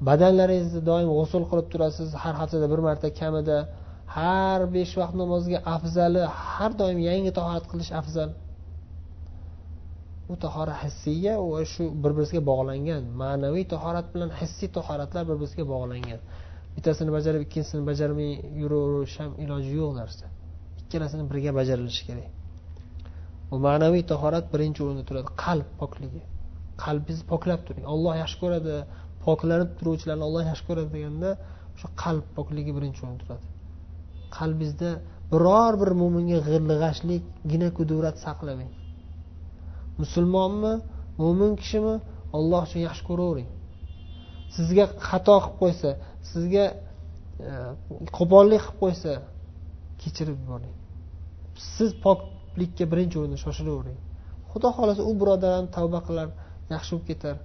Badanlaringizni 0.07 0.81
doim 0.89 1.09
g'usul 1.17 1.43
qilib 1.51 1.67
turasiz. 1.73 2.09
Har 2.21 2.35
haftada 2.41 2.67
bir 2.73 2.81
marta 2.87 3.07
kamida 3.21 3.57
har 4.17 4.59
besh 4.75 4.93
vaqt 5.01 5.15
namozga 5.21 5.59
afzali 5.75 6.23
har 6.53 6.71
doim 6.81 6.99
yangi 7.09 7.31
tahorat 7.39 7.65
qilish 7.71 7.91
afzal. 8.01 8.29
Bu 10.33 10.37
tahora 10.45 10.73
hissiya 10.83 11.33
va 11.51 11.61
shu 11.73 11.83
bir 12.03 12.11
birisiga 12.17 12.41
bog'langan 12.51 13.03
ma'naviy 13.21 13.65
tahorat 13.73 14.07
bilan 14.13 14.29
hissiy 14.39 14.69
tahoratlar 14.77 15.23
bir 15.29 15.37
birisiga 15.41 15.65
bog'langan. 15.73 16.19
Bittasini 16.75 17.11
bajarib 17.17 17.41
ikkinchisini 17.45 17.83
bajarmay 17.89 18.31
yuraverish 18.61 19.15
ham 19.21 19.31
iloji 19.43 19.71
yo'q 19.81 19.91
narsa. 19.99 20.25
Ikkalasini 20.81 21.23
birga 21.31 21.51
bajarilishi 21.59 22.03
kerak. 22.09 22.29
Bu 23.49 23.55
ma'naviy 23.67 24.03
tahorat 24.11 24.45
birinchi 24.53 24.79
o'rinda 24.85 25.03
turadi 25.09 25.29
qalb 25.45 25.67
pokligi. 25.81 26.21
Qalbingizni 26.83 27.25
poklab 27.33 27.61
turing. 27.67 27.85
Olloh 27.93 28.13
yaxshi 28.23 28.37
ko'radi 28.43 28.75
poklanib 29.25 29.69
turuvchilarni 29.79 30.23
olloh 30.29 30.43
yaxshi 30.49 30.65
ko'radi 30.69 30.89
deganda 30.95 31.29
o'sha 31.75 31.87
qalb 32.03 32.25
pokligi 32.37 32.71
birinchi 32.77 32.99
o'rinda 33.03 33.21
turadi. 33.23 33.45
Qalbingizda 34.37 34.89
biror 35.33 35.73
bir 35.81 35.89
mo'minga 36.01 36.39
g'ilg'ashlik 36.47 37.23
gina 37.51 37.67
kudurat 37.77 38.15
saqlamang. 38.25 38.71
Musulmonmi? 40.01 40.73
Mo'min 41.21 41.51
kishimi? 41.61 41.95
Olloh 42.37 42.61
uchun 42.67 42.81
yaxshi 42.87 43.03
ko'ravering. 43.09 43.49
Sizga 44.55 44.85
xato 45.07 45.35
qilib 45.43 45.57
qo'ysa 45.61 45.89
sizga 46.31 46.65
e, 47.49 47.51
qo'pollik 48.17 48.61
qilib 48.65 48.79
qo'ysa 48.81 49.11
kechirib 50.01 50.37
yuboring. 50.41 50.73
Siz 51.75 51.89
poklikka 52.05 52.85
birinchi 52.91 53.15
o'rinda 53.19 53.39
shoshilavering 53.45 53.99
xudo 54.53 54.69
xohlasa 54.77 55.01
u 55.09 55.13
birodar 55.21 55.51
ham 55.57 55.67
tavba 55.75 55.99
qilar 56.07 56.27
yaxshi 56.73 56.91
bo'lib 56.93 57.05
ketar. 57.09 57.35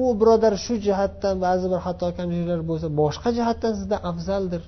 U 0.00 0.02
birodar 0.20 0.54
shu 0.64 0.74
jihatdan 0.86 1.36
ba'zi 1.46 1.66
bir 1.72 1.80
xato 1.86 2.06
kamchiliklar 2.18 2.60
bo'lsa 2.70 2.86
boshqa 3.02 3.28
jihatdan 3.38 3.72
sizdan 3.80 4.00
afzaldir. 4.10 4.62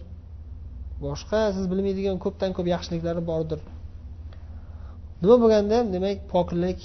Boshqa 1.04 1.40
siz 1.56 1.64
bilmaydigan 1.72 2.16
ko'pdan 2.24 2.50
ko'p 2.56 2.66
yaxshiliklari 2.74 3.22
bordir. 3.30 3.60
Nima 5.24 5.36
bo'lganda 5.42 5.72
ham 5.78 5.86
demak 5.96 6.18
poklik 6.34 6.80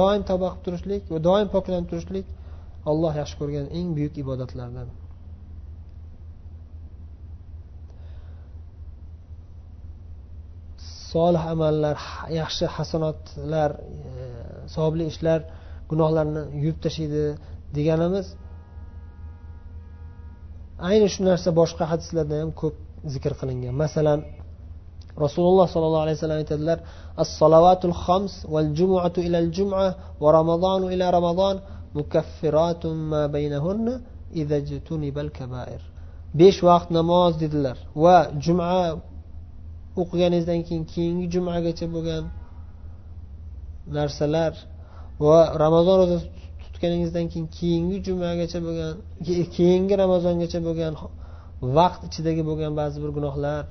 doim 0.00 0.22
tavba 0.30 0.48
qilib 0.52 0.62
turishlik 0.66 1.02
va 1.12 1.18
doim 1.28 1.48
poklanib 1.54 1.86
turishlik 1.90 2.26
alloh 2.90 3.12
yaxshi 3.20 3.36
ko'rgan 3.40 3.66
eng 3.78 3.88
buyuk 3.96 4.14
ibodatlardan. 4.22 4.88
Solih 11.12 11.44
amallar 11.54 11.96
yaxshi 12.40 12.64
hasanotlar 12.76 13.70
e, 14.20 14.24
savobli 14.74 15.04
ishlar 15.12 15.40
gunohlarni 15.90 16.42
yuvib 16.62 16.78
tashlaydi 16.84 17.24
deganimiz 17.76 18.26
ayni 20.90 21.08
shu 21.14 21.20
narsa 21.30 21.50
boshqa 21.60 21.84
hadislarda 21.92 22.36
ham 22.42 22.50
ko'p 22.60 22.76
zikr 23.14 23.32
qilingan. 23.40 23.74
Masalan 23.84 24.20
rasululloh 25.24 25.66
sollallohu 25.74 26.04
alayhi 26.06 26.16
vasallam 26.18 26.40
aytadilar 26.42 26.78
as 27.22 27.28
salovatul 27.40 27.96
xams 28.04 28.32
val 28.52 28.68
jumuatu 28.78 29.18
ilal 29.26 29.48
juma 29.56 29.84
va 30.22 30.28
ramazonu 30.38 30.86
ila 30.94 31.06
ramazon 31.18 31.56
mukaffiratun 31.98 32.96
ma 33.12 33.22
baynahunna 33.34 33.94
idajtunibal 34.42 35.30
kabair. 35.38 35.80
Besh 36.40 36.60
vaqt 36.68 36.88
namoz 36.98 37.32
dedilar 37.42 37.76
va 38.04 38.16
juma 38.44 38.68
o'qiganingizdan 40.02 40.60
keyin 40.66 40.84
keyingi 40.92 41.26
jumagacha 41.34 41.86
bo'lgan 41.94 42.24
narsalar 43.96 44.52
va 45.26 45.38
ramazon 45.64 45.96
ro'zasi 46.02 46.26
tutganingizdan 46.64 47.26
keyin 47.32 47.46
keyingi 47.58 47.98
jumagacha 48.06 48.58
bo'lgan 48.66 48.92
keyingi 49.56 49.94
ramazongacha 50.02 50.58
bo'lgan 50.68 50.92
vaqt 51.76 52.00
ichidagi 52.08 52.42
bo'lgan 52.48 52.72
ba'zi 52.80 52.96
bir 53.02 53.10
gunohlar 53.16 53.62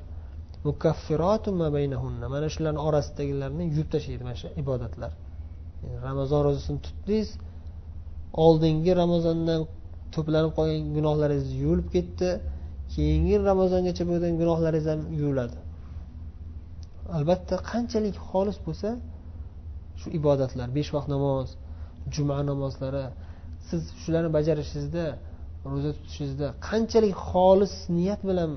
mana 2.36 2.48
shularni 2.56 2.82
orasidagilarni 2.88 3.64
yuvib 3.72 3.90
tashlaydi 3.94 4.24
mana 4.28 4.38
shu 4.42 4.48
ibodatlar. 4.62 5.12
Ramazon 6.08 6.42
ro'zasini 6.48 6.80
tutdingiz 6.86 7.30
oldingi 8.46 8.92
ramazondan 9.02 9.62
to'planib 10.16 10.52
qolgan 10.58 10.82
gunohlaringiz 10.98 11.48
yuvilib 11.62 11.90
ketdi 11.96 12.30
keyingi 12.94 13.36
ramazongacha 13.50 14.04
bo'lgan 14.12 14.34
gunohlaringiz 14.42 14.88
ham 14.92 15.02
yuviladi. 15.20 15.58
Albatta 17.18 17.56
qanchalik 17.72 18.16
xolis 18.30 18.58
bo'lsa 18.66 18.90
shu 20.00 20.08
ibodatlar 20.20 20.68
besh 20.78 20.90
vaqt 20.96 21.10
namoz 21.16 21.48
juma 22.16 22.38
namozlari 22.52 23.06
siz 23.68 23.82
shularni 24.02 24.30
bajarishingizda 24.38 25.06
ro'za 25.72 25.92
tutishingizda 25.98 26.48
qanchalik 26.70 27.16
xolis 27.30 27.74
niyat 27.98 28.22
bilan 28.30 28.52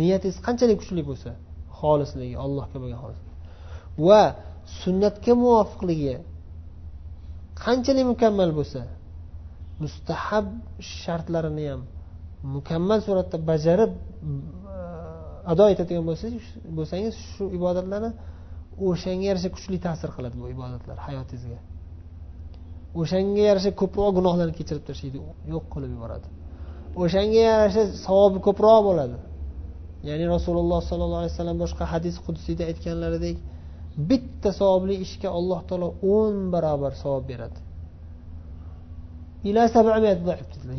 niyatingiz 0.00 0.36
qanchalik 0.46 0.76
kuchli 0.82 1.02
bo'lsa 1.10 1.30
xolisligi 1.78 2.36
allohga 2.44 2.78
bo'lgan 2.82 2.98
xolis. 3.04 3.22
Va 4.06 4.22
sunnatga 4.80 5.32
muvofiqligi 5.42 6.14
qanchalik 7.64 8.04
mukammal 8.12 8.50
bo'lsa 8.58 8.80
mustahab 9.82 10.46
shartlarini 11.00 11.64
ham 11.70 11.82
mukammal 12.56 13.00
suratda 13.06 13.36
bajarib 13.50 13.92
e, 13.96 14.76
ado 15.52 15.64
etadigan 15.74 16.04
bo'lsangiz 16.78 17.14
shu 17.32 17.44
ibodatlarni 17.58 18.10
o'shanga 18.88 19.24
yarasha 19.30 19.50
kuchli 19.56 19.78
ta'sir 19.86 20.10
qiladi 20.16 20.36
bu 20.42 20.46
ibodatlar 20.54 20.96
hayotingizga. 21.06 21.58
O'shanga 23.00 23.42
yarasha 23.50 23.70
ko'proq 23.80 24.10
gunohlarni 24.18 24.54
kechirib 24.58 24.84
tashlaydi 24.90 25.18
yo'q 25.52 25.64
qilib 25.74 25.90
yuboradi. 25.96 26.26
O'shanga 27.02 27.40
yarasha 27.50 27.82
savobi 28.06 28.38
ko'proq 28.46 28.80
bo'ladi. 28.88 29.16
Ya'ni 30.08 30.26
rasululloh 30.36 30.80
sollallohu 30.90 31.20
alayhi 31.22 31.34
vasallam 31.36 31.58
boshqa 31.64 31.84
hadis 31.92 32.16
qudsiyda 32.26 32.62
aytganlaridek 32.70 33.36
bitta 34.10 34.50
savobli 34.60 34.94
ishga 35.06 35.28
alloh 35.38 35.60
taolo 35.68 35.88
o'n 36.14 36.36
barobar 36.54 36.92
savob 37.02 37.24
beradi. 37.30 37.58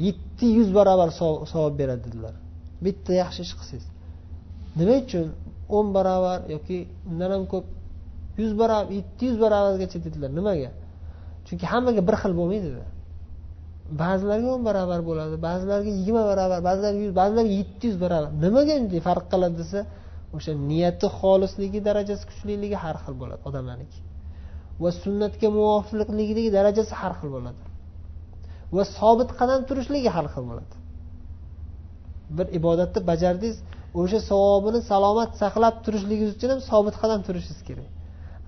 Yetti 0.07 0.46
yuz 0.57 0.69
barobar 0.77 1.10
savob 1.53 1.74
beradi 1.81 2.01
dedilar. 2.07 2.36
Bitta 2.86 3.12
yaxshi 3.22 3.41
ish 3.46 3.53
qilsangiz. 3.60 3.88
Nima 4.79 4.96
uchun 5.03 5.27
o'n 5.77 5.88
barobar 5.98 6.39
yoki 6.53 6.77
undan 7.10 7.29
ham 7.36 7.43
ko'p 7.53 7.65
yuz 8.41 8.51
barobar 8.62 8.86
yetti 8.98 9.24
yuz 9.29 9.38
barobargacha 9.43 9.98
dedilar? 10.05 10.29
Nimaga? 10.39 10.72
Chunki 11.48 11.65
hammaga 11.74 12.01
bir 12.07 12.15
xil 12.22 12.34
bo'lmaydida. 12.39 12.86
Ba'zilarga 14.01 14.50
o'n 14.56 14.63
barobar 14.67 15.01
bo'ladi 15.10 15.36
ba'zilarga 15.48 15.91
yigirma 15.98 16.24
barobar 16.32 16.60
ba'zilarga 16.67 17.00
yuz 17.06 17.13
ba'zilarga 17.20 17.51
yetti 17.60 17.84
yuz 17.89 17.98
barobar. 18.03 18.32
Nimaga 18.46 18.74
unday 18.82 19.01
farq 19.08 19.25
qiladi 19.34 19.56
desa 19.62 19.79
o'sha 20.36 20.51
niyati 20.70 21.08
xolisligi 21.20 21.79
darajasi 21.88 22.24
kuchliligi 22.29 22.77
har 22.84 22.96
xil 23.03 23.15
bo'ladi 23.22 23.41
odamlarniki. 23.50 24.00
Va 24.84 24.89
sunnatga 25.03 25.48
muvofiqligidagi 25.58 26.50
darajasi 26.58 26.94
har 27.01 27.13
xil 27.20 27.29
bo'ladi. 27.36 27.62
Va 28.75 28.84
sobit 28.98 29.29
qadam 29.39 29.60
turishligi 29.70 30.10
har 30.15 30.27
xil 30.34 30.44
bo'ladi. 30.50 30.75
Bir 32.38 32.48
ibodatni 32.60 33.01
bajardingiz 33.12 33.58
o'sha 34.01 34.20
savobini 34.29 34.79
salomat 34.91 35.32
saqlab 35.41 35.75
turishligingiz 35.86 36.32
uchun 36.38 36.50
ham 36.53 36.62
sobit 36.72 36.96
qadam 37.01 37.20
turishingiz 37.27 37.62
kerak. 37.70 37.89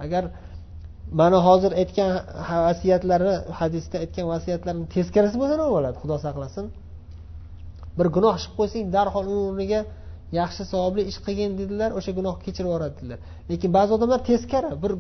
Agar 0.04 0.24
mana 1.12 1.38
hozir 1.48 1.72
aytgan 1.82 2.12
vasiyatlari 2.66 3.34
hadisda 3.60 3.96
aytgan 4.04 4.26
vasiyatlarni 4.34 4.86
teskarisi 4.96 5.38
bo'lsa 5.42 5.56
nima 5.60 5.70
bo'ladi 5.76 5.98
xudo 6.02 6.18
saqlasin. 6.26 6.66
Bir 7.98 8.08
gunoh 8.16 8.34
ish 8.40 8.46
qilib 8.48 8.58
qo'ysang 8.60 8.86
darhol 8.96 9.26
uni 9.34 9.42
o'rniga 9.50 9.82
yaxshi 10.40 10.64
savobli 10.72 11.02
ish 11.12 11.20
qilgin 11.26 11.52
dedilar 11.60 11.90
o'sha 12.00 12.12
gunoh 12.20 12.36
kechirib 12.46 12.70
yuboradi 12.70 12.96
dedilar. 13.00 13.20
Lekin 13.52 13.70
ba'zi 13.78 13.92
odamlar 13.98 14.20
teskari 14.30 14.70
bir 14.84 14.92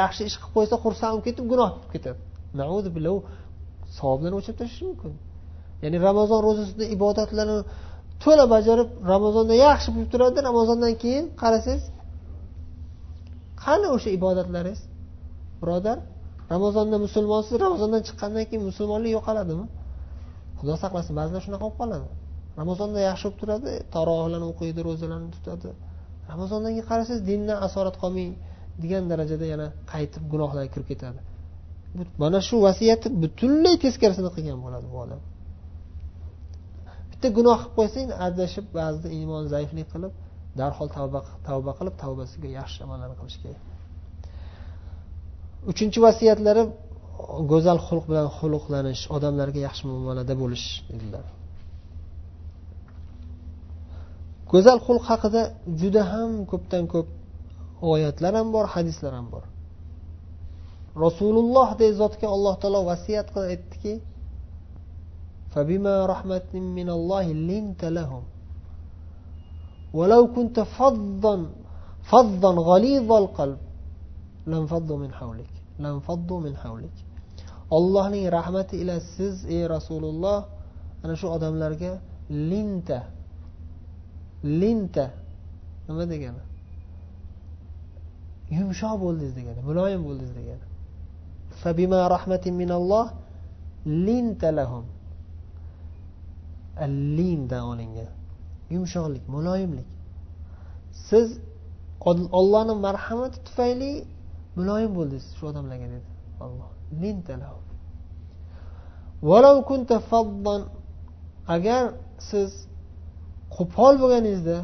yaxshi 0.00 0.22
ish 0.28 0.36
qilib 0.40 0.52
qo'ysa 0.56 0.74
xursand 0.84 1.12
bo'lib 1.14 1.24
ketib 1.28 1.44
gunoh 1.52 1.70
bo'lib 1.74 1.90
ketadi. 1.94 2.18
U 3.14 3.18
savoblarni 3.98 4.36
o'chirib 4.40 4.58
tashlashi 4.60 4.84
mumkin. 4.90 5.12
Ya'ni 5.82 5.98
ramazon 6.08 6.40
ro'zasida 6.46 6.84
ibodatlarni 6.96 7.58
to'la 8.22 8.44
bajarib 8.54 8.88
ramazonda 9.12 9.54
yaxshi 9.66 9.88
bo'lib 9.94 10.10
turadi 10.14 10.38
ramazondan 10.48 10.92
keyin 11.02 11.24
qarasangiz 11.42 11.84
qani 13.64 13.86
o'sha 13.96 14.10
ibodatlaringiz? 14.18 14.80
Birodar 15.62 15.98
ramazonda 16.54 16.96
musulmonsiz 17.06 17.54
ramazondan 17.66 18.02
chiqqandan 18.08 18.44
keyin 18.48 18.62
musulmonlik 18.70 19.12
yo'qoladimi? 19.16 19.66
Xudo 20.58 20.74
saqlasin 20.82 21.12
ba'zilar 21.20 21.40
shunaqa 21.46 21.64
bo'lib 21.66 21.78
qoladi. 21.82 22.08
Ramazonda 22.60 23.00
yaxshi 23.08 23.24
bo'lib 23.26 23.38
turadi 23.42 23.70
tarohlarni 23.94 24.46
o'qiydi 24.52 24.80
ro'zalarni 24.88 25.30
tutadi. 25.36 25.68
Ramazondan 26.32 26.70
keyin 26.74 26.86
qarasangiz 26.90 27.22
dindan 27.30 27.58
asorat 27.66 27.96
qolmaydigan 28.02 29.04
darajada 29.12 29.46
yana 29.52 29.66
qaytib 29.92 30.22
gunohlarga 30.32 30.70
kirib 30.74 30.88
ketadi. 30.92 31.20
Mana 32.22 32.38
shu 32.48 32.56
vasiyatni 32.66 33.08
butunlay 33.22 33.74
teskarisini 33.84 34.30
qilgan 34.36 34.58
bo'ladi 34.64 34.86
bu 34.92 34.98
odam. 35.04 35.20
Bitta 37.10 37.28
gunoh 37.38 37.58
qilib 37.60 37.74
qo'ysang 37.78 38.08
adashib 38.28 38.66
ba'zida 38.78 39.08
iymon 39.18 39.42
zaiflik 39.54 39.88
qilib 39.94 40.12
darhol 40.60 40.88
tavba 40.96 41.20
tavba 41.48 41.72
qilib 41.78 41.94
tavbasiga 42.02 42.48
yaxshi 42.58 42.78
amallarni 42.86 43.16
qilish 43.20 43.38
kerak. 43.44 43.71
uchinchi 45.71 45.99
vasiyatlari 46.05 46.63
go'zal 47.51 47.79
xulq 47.87 48.05
bilan 48.09 48.27
xuluqlanish 48.37 49.01
odamlarga 49.15 49.59
yaxshi 49.67 49.83
muomalada 49.91 50.33
bo'lish 50.41 50.65
dedilar 50.91 51.25
go'zal 54.51 54.79
xulq 54.87 55.03
haqida 55.11 55.41
juda 55.81 56.01
ham 56.13 56.31
ko'pdan 56.51 56.83
ko'p 56.93 57.07
oyatlar 57.93 58.33
ham 58.39 58.47
bor 58.55 58.65
hadislar 58.75 59.11
ham 59.19 59.27
bor 59.33 59.43
rasulullohdek 61.05 61.91
zotga 62.01 62.27
alloh 62.35 62.53
taolo 62.61 62.81
vasiyat 62.91 63.27
qilib 63.33 63.49
aytdiki 63.55 63.93
فبما 65.53 65.95
رحمة 66.13 66.51
من 66.77 66.89
الله 66.97 67.25
لنت 67.49 67.81
لهم 67.97 68.23
ولو 69.97 70.21
كنت 70.35 70.57
فظا 70.59 71.35
فظا 72.09 72.51
غليظ 72.69 73.09
القلب 73.23 73.59
لانفضوا 74.47 74.97
من 74.97 75.11
حولك 75.13 75.53
لانفضوا 75.79 76.39
من 76.39 76.55
حولك 76.57 76.97
ollohning 77.77 78.25
rahmati 78.31 78.75
ila 78.81 78.95
siz 79.15 79.35
ey 79.55 79.67
rasululloh 79.75 80.39
ana 81.03 81.15
shu 81.19 81.27
odamlarga 81.35 81.91
linta 82.29 82.99
linta 84.61 85.05
nima 85.87 86.05
degani 86.11 86.43
yumshoq 88.57 88.95
bo'ldingiz 89.03 89.33
degani 89.39 89.59
muloyim 89.69 90.01
bo'ldingiz 90.07 90.33
degani 90.39 90.65
fabima 91.61 91.99
rahmatin 92.15 92.53
minalloh 92.61 93.05
linta 94.07 94.49
lahum 94.59 94.85
lindan 97.17 97.63
olingan 97.71 98.11
yumshoqlik 98.73 99.23
muloyimlik 99.35 99.89
siz 101.07 101.27
ollohni 102.39 102.73
marhamati 102.87 103.37
tufayli 103.47 103.91
muloyim 104.56 104.92
bo'ldingiz 104.98 105.26
shu 105.36 105.44
odamlarga 105.50 105.86
dedi. 105.94 106.08
Olloh 106.44 106.68
agar 111.54 111.82
siz 112.28 112.50
qo'pol 113.56 113.94
bo'lganingizda 114.02 114.58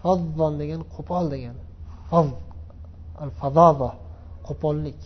fazzon 0.00 0.52
degan 0.62 0.80
qo'pol 0.94 1.24
degani 1.34 1.62
al 3.22 3.30
fazoza 3.40 3.90
qo'pollik 4.46 4.98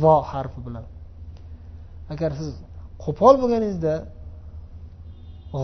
zo 0.00 0.14
harfi 0.30 0.60
bilan. 0.66 0.84
Agar 2.12 2.30
siz 2.40 2.52
qo'pol 3.04 3.34
bo'lganingizda 3.42 3.94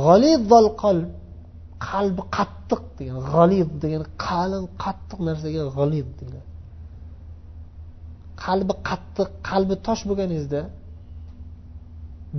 g'alizzal 0.04 0.66
qalb 0.82 1.08
qalbi 1.88 2.22
qattiq 2.36 2.82
degan 2.98 3.16
g'aliz 3.32 3.68
degani 3.82 4.06
qalin 4.26 4.64
qattiq 4.84 5.18
narsaga 5.28 5.62
g'aliz 5.76 6.06
deyiladi. 6.18 6.55
Qalbi 8.44 8.74
qattiq 8.88 9.28
qalbi 9.48 9.74
tosh 9.86 10.02
bo'lganingizda 10.08 10.60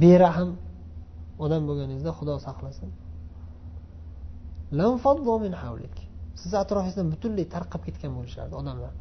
berahm 0.02 0.50
odam 1.46 1.62
bo'lganingizda 1.70 2.12
xudo 2.20 2.36
saqlasin. 2.48 2.90
Sizni 6.42 6.58
atrofingizdan 6.64 7.08
butunlay 7.14 7.46
tarqab 7.56 7.82
ketgan 7.88 8.12
bo'lishardi 8.18 8.54
odamlar. 8.62 8.94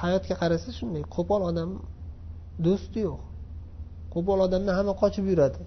Hayotga 0.00 0.34
qarasa 0.42 0.68
shunday 0.78 1.02
qo'pol 1.16 1.40
odam 1.50 1.70
do'sti 2.66 2.98
yo'q. 3.08 3.20
Qo'pol 4.14 4.38
odamdan 4.46 4.74
hamma 4.78 4.94
qochib 5.02 5.24
yuradi. 5.32 5.60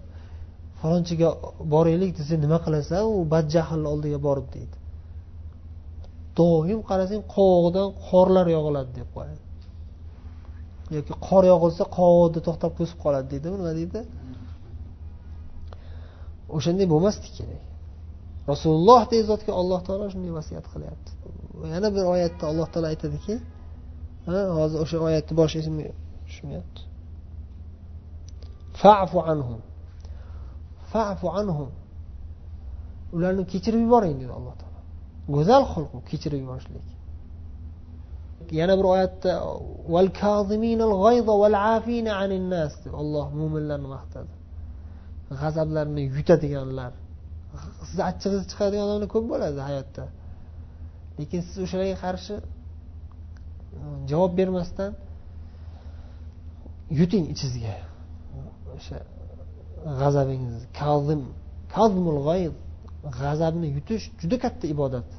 Falonchiga 0.80 1.30
boraylik 1.74 2.12
desa 2.20 2.36
nima 2.44 2.58
qilasan? 2.66 3.02
U 3.16 3.18
badjahlni 3.34 3.88
oldiga 3.94 4.20
borib 4.28 4.48
deydi. 4.56 4.78
Doim 6.40 6.80
qarasang 6.90 7.24
qovog'idan 7.36 7.88
qorlar 8.08 8.46
yog'iladi 8.56 8.92
deb 9.00 9.10
qo'yadi. 9.16 9.42
Yoki 10.98 11.14
qor 11.28 11.44
yog'ilsa 11.52 11.84
qovog'ida 11.98 12.40
to'xtab 12.48 12.72
to'sib 12.80 12.98
qoladi 13.04 13.28
deydimi 13.34 13.56
nima 13.62 13.74
deydi? 13.80 14.02
O'shanday 16.58 16.88
bo'lmaslik 16.94 17.34
kerak 17.40 17.62
rasululloh 18.52 19.02
dek 19.12 19.22
zotga 19.32 19.52
alloh 19.62 19.80
taolo 19.88 20.06
shunday 20.14 20.32
vasiyat 20.40 20.66
qilyapti. 20.74 21.12
Yana 21.74 21.90
bir 21.96 22.04
oyatda 22.14 22.44
alloh 22.52 22.68
taolo 22.74 22.88
aytadiki 22.94 23.36
hozir 24.60 24.78
o'sha 24.84 24.98
oyatni 25.08 25.34
boshi 25.42 25.56
esimga 25.62 25.92
tushmayapti 26.28 26.82
fafu 28.82 29.20
anhum. 29.32 29.62
Fafu 30.92 31.28
anhum. 31.40 31.70
Ularni 33.16 33.44
kechirib 33.52 33.82
yuboring 33.86 34.16
dedi 34.22 34.34
alloh 34.40 34.56
taolo. 34.62 34.80
Go'zal 35.36 35.64
xulq 35.74 35.92
kechirib 36.10 36.40
yuborishlik. 36.44 36.86
Yana 38.60 38.74
bir 38.80 38.86
oyatda 38.94 39.32
olloh 43.02 43.28
mo'minlarni 43.40 43.90
maqtadi. 43.96 44.32
G'azablarini 45.42 46.02
yutadiganlar 46.18 46.92
sizni 47.88 48.04
achchig'ingiz 48.10 48.46
chiqadigan 48.52 48.84
odamlar 48.88 49.10
ko'p 49.16 49.26
bo'ladi 49.32 49.60
hayotda. 49.70 50.04
Lekin 51.20 51.42
siz 51.48 51.58
o'shalarga 51.66 51.98
qarshi 52.06 52.36
e, 52.40 52.44
javob 54.12 54.32
bermasdan 54.40 54.92
yuting 57.00 57.26
ichingizga. 57.34 57.76
O'sha 58.76 58.98
g'azabingizni 60.02 60.68
kazim 60.82 61.22
kazmul 61.76 62.18
g'oyib 62.28 62.56
g'azabni 63.20 63.68
yutish 63.78 64.06
juda 64.22 64.38
katta 64.44 64.66
ibodat 64.76 65.10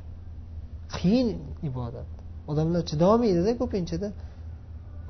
qiyin 0.96 1.28
ibodat. 1.70 2.10
Odamlar 2.52 2.82
chidolmaydida 2.90 3.52
ko'pinchada. 3.60 4.08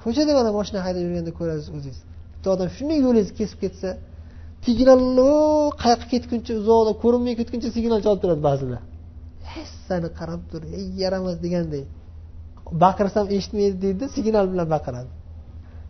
Ko'chada 0.02 0.33
mana 0.38 0.50
moshina 0.59 0.81
haydab 0.87 1.02
yurganda 1.07 1.33
ko'rasiz 1.38 1.68
o'zingiz. 1.76 2.00
Bitta 2.35 2.48
odam 2.55 2.68
shunday 2.76 2.98
yo'lingizni 3.07 3.35
kesib 3.40 3.59
ketsa 3.64 3.88
signalni 4.66 5.33
qayoqqa 5.83 6.07
ketguncha 6.12 6.52
uzoqda 6.61 6.92
ko'rinmay 7.02 7.35
ketguncha 7.40 7.68
signal 7.76 8.00
chalib 8.05 8.20
turadi 8.24 8.42
ba'zilar 8.50 8.83
hessani 9.55 10.09
qarab 10.18 10.42
tur 10.50 10.62
ey 10.78 10.87
yaramas 11.02 11.37
deganday. 11.44 11.85
Baqirsam 12.85 13.26
eshitmaydi 13.37 13.76
deydi 13.85 14.05
signal 14.16 14.46
bilan 14.52 14.68
baqiradi. 14.74 15.11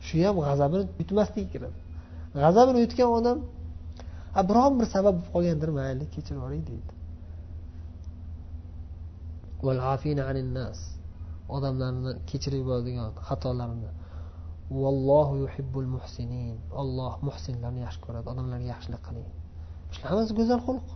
Shu 0.07 0.17
ham 0.27 0.37
g'azabini 0.47 0.85
yutmaslikka 1.01 1.51
kerak. 1.55 1.75
G'azabini 2.43 2.79
yutgan 2.85 3.11
odam 3.19 3.39
biron 4.51 4.73
bir 4.81 4.87
sabab 4.95 5.15
bo'lib 5.17 5.31
qolgandir 5.35 5.71
mayli 5.79 6.05
kechirib 6.15 6.39
yuboring 6.39 6.65
deydi. 6.71 6.93
Odamlarni 11.57 12.11
kechirib 12.31 12.59
yuboradigan 12.63 13.09
xatolarini. 13.29 13.91
Vallohu 14.83 15.35
yuhibbul 15.45 15.89
muhsinin. 15.97 16.57
Olloh 16.81 17.13
muhsinlarni 17.29 17.81
yaxshi 17.87 18.01
ko'radi 18.07 18.27
odamlarga 18.33 18.67
yaxshilik 18.75 19.03
qiling. 19.07 19.29
Shular 19.95 20.09
hammasi 20.13 20.33
go'zal 20.39 20.61
xulq. 20.67 20.87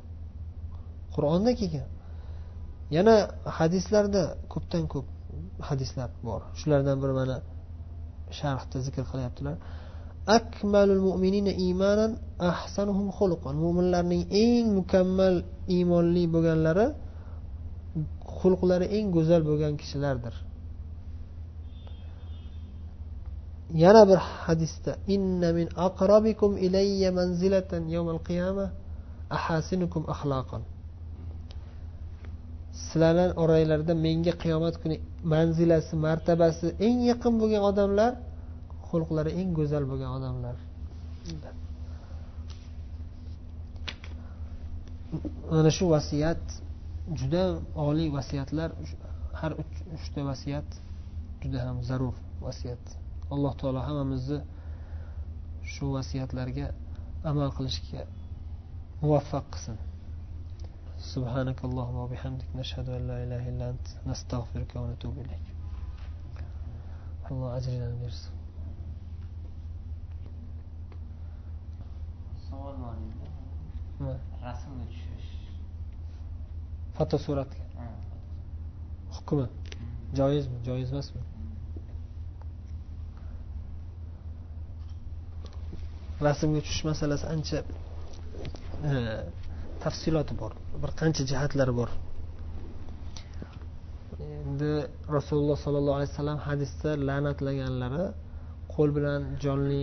Qur'onda 1.14 1.52
kelgan. 1.60 1.88
Yana 2.96 3.14
hadislarda 3.58 4.22
ko'pdan 4.52 4.84
ko'p 4.92 5.06
hadislar 5.68 6.10
bor. 6.26 6.40
Shulardan 6.60 6.96
biri 7.02 7.14
mana 7.20 7.36
sharhda 8.38 8.76
zikr 8.86 9.04
qilyaptilar. 9.12 9.56
Akmalul 10.38 11.02
mu'minina 11.08 11.52
imanan 11.68 12.12
ahsanuhum 12.50 13.08
xuluqan 13.18 13.54
mo'minlarning 13.64 14.22
eng 14.44 14.64
mukammal 14.78 15.34
iymonli 15.76 16.24
bo'lganlari 16.34 16.86
xulqlari 18.40 18.86
eng 18.96 19.06
go'zal 19.16 19.42
bo'lgan 19.50 19.72
kishilardir. 19.80 20.34
Yana 23.74 24.02
bir 24.08 24.16
hadisda 24.16 24.92
inna 25.14 25.52
min 25.58 25.68
aqrabikum 25.88 26.58
ilayya 26.66 27.10
manzilatan 27.18 27.82
yawmal 27.94 28.20
qiyamah 28.28 28.68
ahasinukum 29.36 30.02
axloqan 30.14 30.62
sizlardan 32.84 33.30
oranglarda 33.42 33.94
menga 34.06 34.32
qiyomat 34.42 34.74
kuni 34.82 34.96
manzilasi 35.32 35.94
martabasi 36.06 36.66
eng 36.86 36.98
yaqin 37.10 37.34
bo'lgan 37.40 37.62
odamlar 37.70 38.12
xulqlari 38.88 39.30
eng 39.40 39.50
go'zal 39.58 39.84
bo'lgan 39.90 40.10
odamlar. 40.18 40.56
Mana 45.50 45.70
shu 45.78 45.84
vasiyat 45.94 46.44
juda 47.20 47.42
oliy 47.88 48.08
vasiyatlar 48.16 48.70
har 49.40 49.52
uchta 49.96 50.20
vasiyat 50.30 50.68
juda 51.42 51.58
ham 51.66 51.76
zarur 51.88 52.14
vasiyat. 52.46 52.84
alloh 53.33 53.53
taolo 53.61 53.79
hammamizni 53.87 54.39
shu 55.73 55.85
vasiyatlarga 55.95 56.65
amal 57.29 57.49
qilishga 57.57 58.01
muvaffaq 59.01 59.45
qilsin 59.53 59.77
سبحانك 61.15 61.59
اللهم 61.65 61.95
وبحمدك 62.03 62.49
نشهد 62.55 62.89
أن 62.89 63.01
لا 63.09 63.17
إله 63.23 63.49
إلا 63.49 63.69
أنت 63.73 63.87
نستغفرك 64.09 64.71
ونتوب 64.75 65.15
إليك 65.17 65.45
الله 67.31 67.49
أجرنا 67.57 67.87
bersin 68.01 68.33
savol 72.49 72.75
bor 72.83 72.93
edi 73.01 73.27
rasmga 74.45 74.85
tushish 74.91 75.29
fotosuratga 76.97 77.63
hukmi 79.15 79.45
joizmi 80.17 80.57
joiz 80.67 80.89
emasmi 80.93 81.21
rasmga 86.26 86.60
tushish 86.64 86.84
masalasi 86.90 87.24
ancha 87.34 87.58
e, 88.90 88.92
tafsiloti 89.82 90.34
bor. 90.40 90.52
Bir 90.82 90.90
qancha 91.00 91.22
jihatlari 91.30 91.72
bor. 91.80 91.90
Endi 94.46 94.72
rasululloh 95.16 95.58
sollallohu 95.64 95.96
alayhi 95.98 96.12
vasallam 96.12 96.38
hadisda 96.48 96.90
la'natlaganlari 97.08 98.04
qo'l 98.74 98.90
bilan 98.96 99.20
jonli 99.44 99.82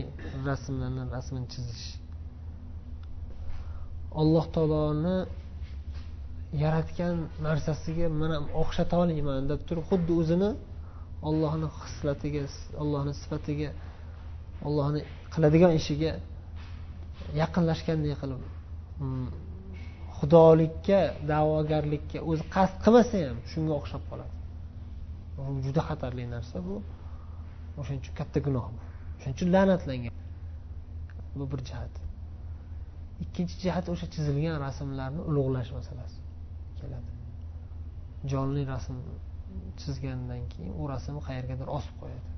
rasmlarni 0.50 1.04
rasmini 1.16 1.48
chizish. 1.54 1.86
Alloh 4.22 4.46
taoloni 4.56 5.18
yaratgan 6.64 7.16
narsasiga 7.48 8.08
mana 8.22 8.38
o'xshata 8.62 8.96
olmayman 9.04 9.44
deb 9.52 9.62
turib 9.68 9.86
xuddi 9.92 10.12
o'zini 10.22 10.50
ollohni 11.30 11.68
xislatiga 11.82 12.44
ollohni 12.84 13.14
sifatiga 13.22 13.70
ollohni 14.68 15.02
qiladigan 15.34 15.72
ishiga 15.80 16.12
yaqinlashganday 17.42 18.16
qilib 18.22 18.42
mm, 19.00 19.28
xudolikka 20.18 21.00
da'vogarlikka 21.32 22.20
o'zi 22.30 22.44
qasd 22.56 22.76
qilmasa 22.86 23.16
ham 23.28 23.38
shunga 23.52 23.74
o'xshab 23.80 24.04
qoladi. 24.12 24.34
Bu 25.36 25.60
juda 25.66 25.82
xatarli 25.90 26.24
narsa 26.36 26.58
bu. 26.68 26.76
O'shaning 27.80 28.02
uchun 28.04 28.16
katta 28.20 28.40
gunoh 28.48 28.66
bu. 28.74 28.80
O'shaning 29.18 29.36
uchun 29.38 29.50
la'natlangan 29.56 30.14
bu 31.40 31.46
bir 31.52 31.62
jihat. 31.70 31.94
Ikkinchi 33.24 33.56
jihat 33.64 33.86
o'sha 33.94 34.08
chizilgan 34.14 34.56
rasmlarni 34.66 35.22
ulug'lash 35.30 35.72
masalasi 35.78 36.20
keladi. 36.80 37.12
Jonli 38.32 38.64
rasm 38.74 38.96
chizgandan 39.82 40.44
keyin 40.54 40.74
u 40.82 40.84
rasmni 40.94 41.22
qayergadir 41.28 41.68
osib 41.78 41.96
qo'yadi. 42.02 42.30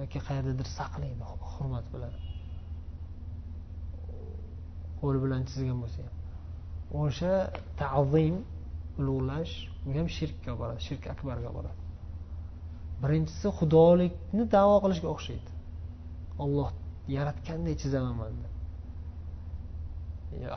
Yoki 0.00 0.18
qayerdadir 0.28 0.68
saqlaydi 0.78 1.24
hurmat 1.52 1.86
bilan 1.94 2.14
qo'l 5.00 5.16
bilan 5.24 5.42
chizgan 5.50 5.78
bo'lsa 5.82 5.98
ham. 6.06 6.14
O'sha 7.02 7.34
tazim 7.80 8.36
ulug'lash 9.00 9.52
bu 9.84 9.90
ham 9.98 10.08
shirkka 10.18 10.52
boradi 10.60 10.80
shirk 10.88 11.04
akbarga 11.14 11.50
boradi. 11.56 11.80
Birinchisi 13.02 13.48
xudolikni 13.58 14.44
davo 14.56 14.76
qilishga 14.84 15.08
o'xshaydi. 15.14 15.50
Olloh 16.44 16.70
yaratganday 17.16 17.74
chizaman 17.82 18.14
man 18.20 18.34
deb. 18.42 18.54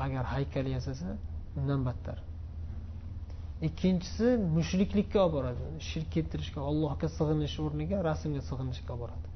Agar 0.06 0.24
haykal 0.34 0.68
yasasa 0.76 1.10
undan 1.60 1.82
battar. 1.88 2.18
Ikkinchisi 3.68 4.28
mushriklikka 4.58 5.20
olib 5.26 5.34
boradi. 5.38 5.64
Shirk 5.90 6.10
keltirishga 6.16 6.60
allohga 6.70 7.08
sig'inish 7.18 7.56
o'rniga 7.66 7.98
rasmga 8.10 8.42
sig'inishga 8.50 8.92
olib 8.96 9.04
boradi. 9.04 9.31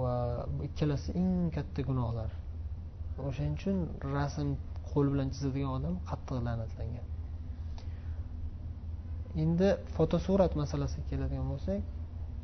Va 0.00 0.14
ikkalasi 0.68 1.10
eng 1.20 1.34
katta 1.56 1.80
gunohlar. 1.88 2.30
O'shaning 3.28 3.54
uchun 3.58 3.76
rasm 4.16 4.48
qo'l 4.90 5.06
bilan 5.12 5.28
chizadigan 5.34 5.70
odam 5.78 5.94
qattiq 6.08 6.38
la'natlangan. 6.46 7.06
Endi 9.44 9.68
fotosurat 9.96 10.52
masalasiga 10.62 11.04
keladigan 11.10 11.46
bo'lsak 11.52 11.80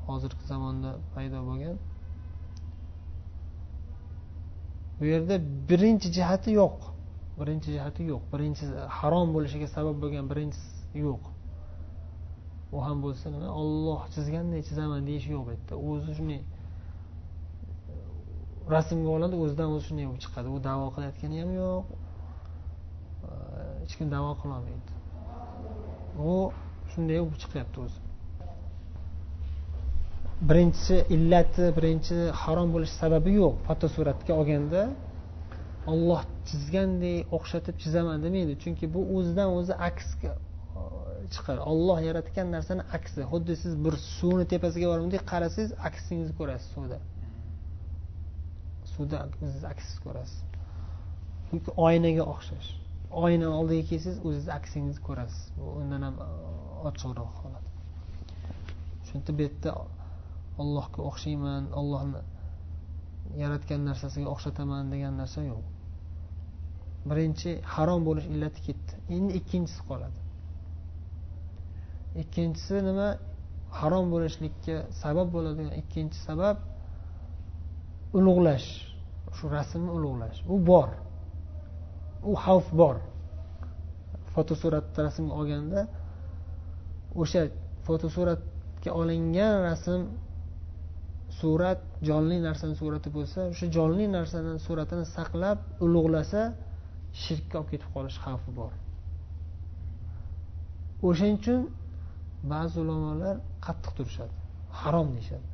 hozirgi 0.06 0.44
zamonda 0.52 0.90
paydo 1.14 1.38
bo'lgan 1.48 1.76
bu 4.98 5.04
yerda 5.12 5.36
birinchi 5.70 6.08
jihati 6.16 6.50
yo'q. 6.60 6.76
Birinchi 7.40 7.68
jihati 7.76 8.02
yo'q. 8.12 8.22
Birinchi 8.32 8.64
harom 8.98 9.28
bo'lishiga 9.36 9.68
sabab 9.76 9.96
bo'lgan 10.02 10.24
birinchisi 10.32 10.98
yo'q. 11.06 11.22
U 12.74 12.78
ham 12.86 12.98
bo'lsa 13.04 13.26
nima 13.34 13.48
olloh 13.62 14.00
chizganday 14.14 14.60
chizaman 14.68 15.00
deyish 15.08 15.26
yo'q 15.34 15.42
bu 15.46 15.50
yerda. 15.56 15.74
O'zi 15.88 16.10
shunday 16.18 16.40
rasmga 18.76 19.10
oladi 19.16 19.34
o'zidan 19.44 19.68
o'zi 19.74 19.84
shunday 19.88 20.06
bo'lib 20.10 20.22
chiqadi. 20.24 20.48
U 20.56 20.58
davo 20.68 20.86
qilayotgani 20.94 21.36
ham 21.42 21.52
yo'q. 21.62 21.84
Hech 23.82 23.94
kim 23.98 24.08
davo 24.16 24.32
qilolmaydi 24.42 25.00
u 26.18 26.52
shunday 26.92 27.20
bo'lib 27.22 27.38
chiqyapti 27.42 27.78
o'zi. 27.84 27.98
Birinchisi 30.50 30.96
illati 31.14 31.64
birinchi 31.78 32.16
harom 32.42 32.68
bo'lish 32.74 32.92
sababi 33.02 33.32
yo'q. 33.40 33.54
Fotosuratga 33.66 34.32
olganda 34.40 34.82
olloh 35.92 36.22
chizganday 36.48 37.18
o'xshatib 37.36 37.76
chizaman 37.82 38.18
demaydi. 38.26 38.52
Chunki 38.62 38.86
bu 38.94 39.00
o'zidan 39.16 39.48
o'zi 39.58 39.74
aksga 39.88 40.32
e, 40.34 40.82
chiqadi 41.34 41.60
olloh 41.72 41.98
yaratgan 42.08 42.46
narsani 42.56 42.82
aksi. 42.96 43.20
Xuddi 43.32 43.54
siz 43.62 43.72
bir 43.84 43.94
suvni 44.18 44.46
tepasiga 44.52 44.86
borib 44.92 45.24
qarasangiz 45.32 45.70
aksingizni 45.88 46.34
ko'rasiz 46.40 46.68
suvda. 46.76 46.98
Suvda 49.00 49.18
o'zingizni 49.26 49.68
aksingizni 49.72 50.02
ko'rasiz. 50.04 50.40
Chunki 51.48 51.70
oynaga 51.86 52.24
o'xshash. 52.32 52.68
Oyna 53.24 53.48
oldiga 53.58 53.84
kelsangiz 53.90 54.18
o'zingizni 54.26 54.52
aksingizni 54.58 55.02
ko'rasiz. 55.08 55.44
Bu 55.56 55.64
undan 55.80 56.02
ham 56.06 56.16
uh, 56.24 56.88
ochiqroq 56.88 57.32
holat. 57.42 57.64
Shuning 59.06 59.24
bu 59.38 59.42
yerda 59.46 59.72
ollohga 60.62 61.00
o'xshayman 61.10 61.70
ollohni 61.80 62.20
yaratgan 63.42 63.80
narsasiga 63.90 64.28
o'xshataman 64.34 64.92
degan 64.94 65.16
narsa 65.22 65.40
yo'q. 65.50 65.64
Birinchi 67.10 67.50
harom 67.74 68.04
bo'lish 68.08 68.26
illati 68.34 68.60
ketdi. 68.66 68.92
Endi 69.16 69.32
ikkinchisi 69.40 69.82
qoladi. 69.90 70.20
Ikkinchisi 72.22 72.84
nima? 72.88 73.08
Harom 73.80 74.06
bo'lishlikka 74.14 74.76
sabab 75.02 75.28
bo'ladigan 75.34 75.74
ikkinchi 75.82 76.18
sabab 76.28 76.56
ulug'lash. 78.18 78.89
Shu 79.36 79.44
rasmni 79.56 79.90
ulug'lash. 79.96 80.38
U 80.52 80.56
bor. 80.70 80.88
U 82.30 82.32
xavf 82.44 82.68
bor. 82.80 82.96
Fotosuratda 84.34 85.00
rasm 85.06 85.26
olganda 85.38 85.80
o'sha 87.22 87.42
fotosuratga 87.86 88.90
olingan 89.00 89.54
rasm 89.68 90.00
surat 91.40 91.80
jonli 92.08 92.38
narsani 92.48 92.74
surati 92.82 93.08
bo'lsa 93.16 93.40
o'sha 93.52 93.66
jonli 93.76 94.06
narsani 94.16 94.52
suratini 94.66 95.04
saqlab 95.16 95.58
ulug'lasa 95.84 96.42
shirkka 97.22 97.54
olib 97.60 97.70
ketib 97.72 97.90
qolish 97.96 98.18
xavfi 98.24 98.50
bor. 98.60 98.72
O'shaning 101.08 101.36
uchun 101.40 101.60
ba'zi 102.52 102.76
ulamolar 102.84 103.36
qattiq 103.66 103.92
turishadi. 103.98 104.34
Harom 104.80 105.08
deyishadi. 105.14 105.49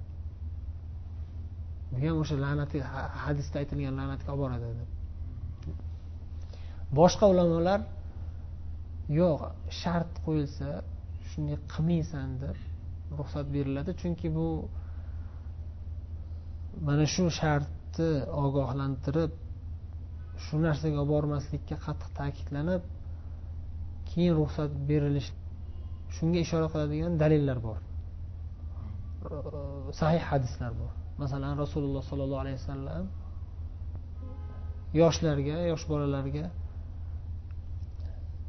Degan 1.94 2.14
o'sha 2.22 2.36
la'nati 2.44 2.78
hadisda 3.24 3.56
aytilgan 3.62 3.94
la'natga 4.00 4.28
olib 4.32 4.40
boradi 4.42 4.66
deb 4.80 4.90
boshqa 6.98 7.24
ulamolar 7.32 7.80
yo'q 9.20 9.40
shart 9.80 10.12
qo'yilsa 10.26 10.68
shunday 11.30 11.58
qilmaysan 11.72 12.28
deb 12.42 12.56
ruxsat 13.18 13.46
beriladi. 13.54 13.90
Chunki 14.00 14.28
bu 14.36 14.46
mana 16.86 17.06
shu 17.14 17.24
shartni 17.40 18.10
ogohlantirib 18.44 19.32
shu 20.44 20.54
narsaga 20.66 20.98
olib 21.02 21.10
bormaslikka 21.14 21.76
qattiq 21.86 22.10
ta'kidlanib 22.18 22.82
keyin 24.08 24.32
ruxsat 24.40 24.70
berilish 24.90 25.28
shunga 26.16 26.38
ishora 26.46 26.66
qiladigan 26.72 27.12
dalillar 27.22 27.58
bor. 27.66 27.78
Sahih 30.00 30.22
hadislar 30.30 30.72
bor. 30.80 30.92
Masalan 31.22 31.54
rasululloh 31.64 32.02
sollallohu 32.10 32.42
alayhi 32.44 32.58
vasallam 32.62 33.04
yoshlarga 35.00 35.56
yosh 35.72 35.84
bolalarga 35.92 36.44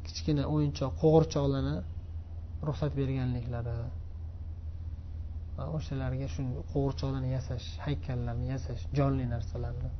kichkina 0.06 0.44
o'yinchoq 0.54 0.92
qo'g'irchoqlarni 1.02 1.76
ruxsat 2.68 2.92
berganliklari 3.00 3.76
va 5.56 5.64
o'shalarga 5.78 6.26
shu 6.34 6.42
qo'g'irchoqlarni 6.72 7.30
yasash 7.36 7.66
haykallarni 7.86 8.46
yasash 8.54 8.82
jonli 8.98 9.26
narsalarni 9.34 9.90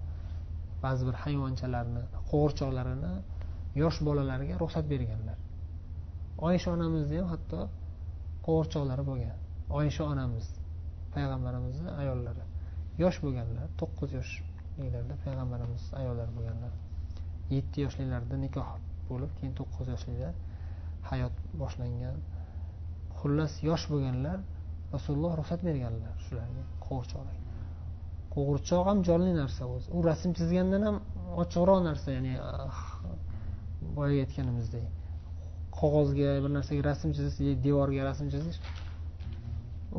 ba'zi 0.85 1.03
bir 1.09 1.17
hayvonchalarni 1.25 2.03
qo'g'irchoqlarini 2.31 3.13
yosh 3.83 3.99
bolalarga 4.09 4.55
ruxsat 4.63 4.85
berganlar. 4.93 5.39
Oysha 6.49 6.69
onamizni 6.77 7.17
ham 7.21 7.29
hatto 7.35 7.61
qo'g'irchoqlari 8.47 9.05
bo'lgan. 9.11 9.39
Oysha 9.79 10.05
onamiz 10.13 10.47
payg'ambarimizni 11.15 11.91
ayollari. 12.03 12.45
Yosh 13.03 13.19
bo'lganlar 13.25 13.69
to'qqiz 13.81 14.11
yoshliklarda 14.19 15.15
payg'ambarimiz 15.25 15.85
ayollar 16.01 16.29
bo'lganlar 16.37 16.73
yetti 17.57 17.85
yoshliklarida 17.87 18.37
nikoh 18.45 18.71
bo'lib 19.11 19.33
keyin 19.39 19.55
to'qqiz 19.61 19.87
yoshlikda 19.95 20.31
hayot 21.11 21.35
boshlangan. 21.63 22.17
Xullas 23.19 23.53
yosh 23.69 23.85
bo'lganlar 23.93 24.39
rasululloh 24.95 25.33
ruxsat 25.41 25.61
berganlar 25.69 26.15
shularga 26.27 26.65
qo'g'irchoqlarga 26.87 27.39
qo'g'irchoq 28.35 28.85
ham 28.91 28.99
jonli 29.09 29.33
narsa 29.41 29.63
o'zi. 29.75 29.89
U 29.97 29.99
rasm 30.09 30.31
chizgandan 30.39 30.83
ham 30.89 30.97
ochiqroq 31.43 31.81
narsa 31.89 32.09
ya'ni 32.17 32.35
boya 32.39 33.95
boyagi 33.97 34.21
aytganimizdek 34.27 34.87
qog'ozga 35.81 36.31
bir 36.45 36.53
narsaga 36.59 36.83
rasm 36.91 37.15
chizish 37.17 37.57
devorga 37.67 38.03
rasm 38.11 38.27
chizish. 38.35 38.59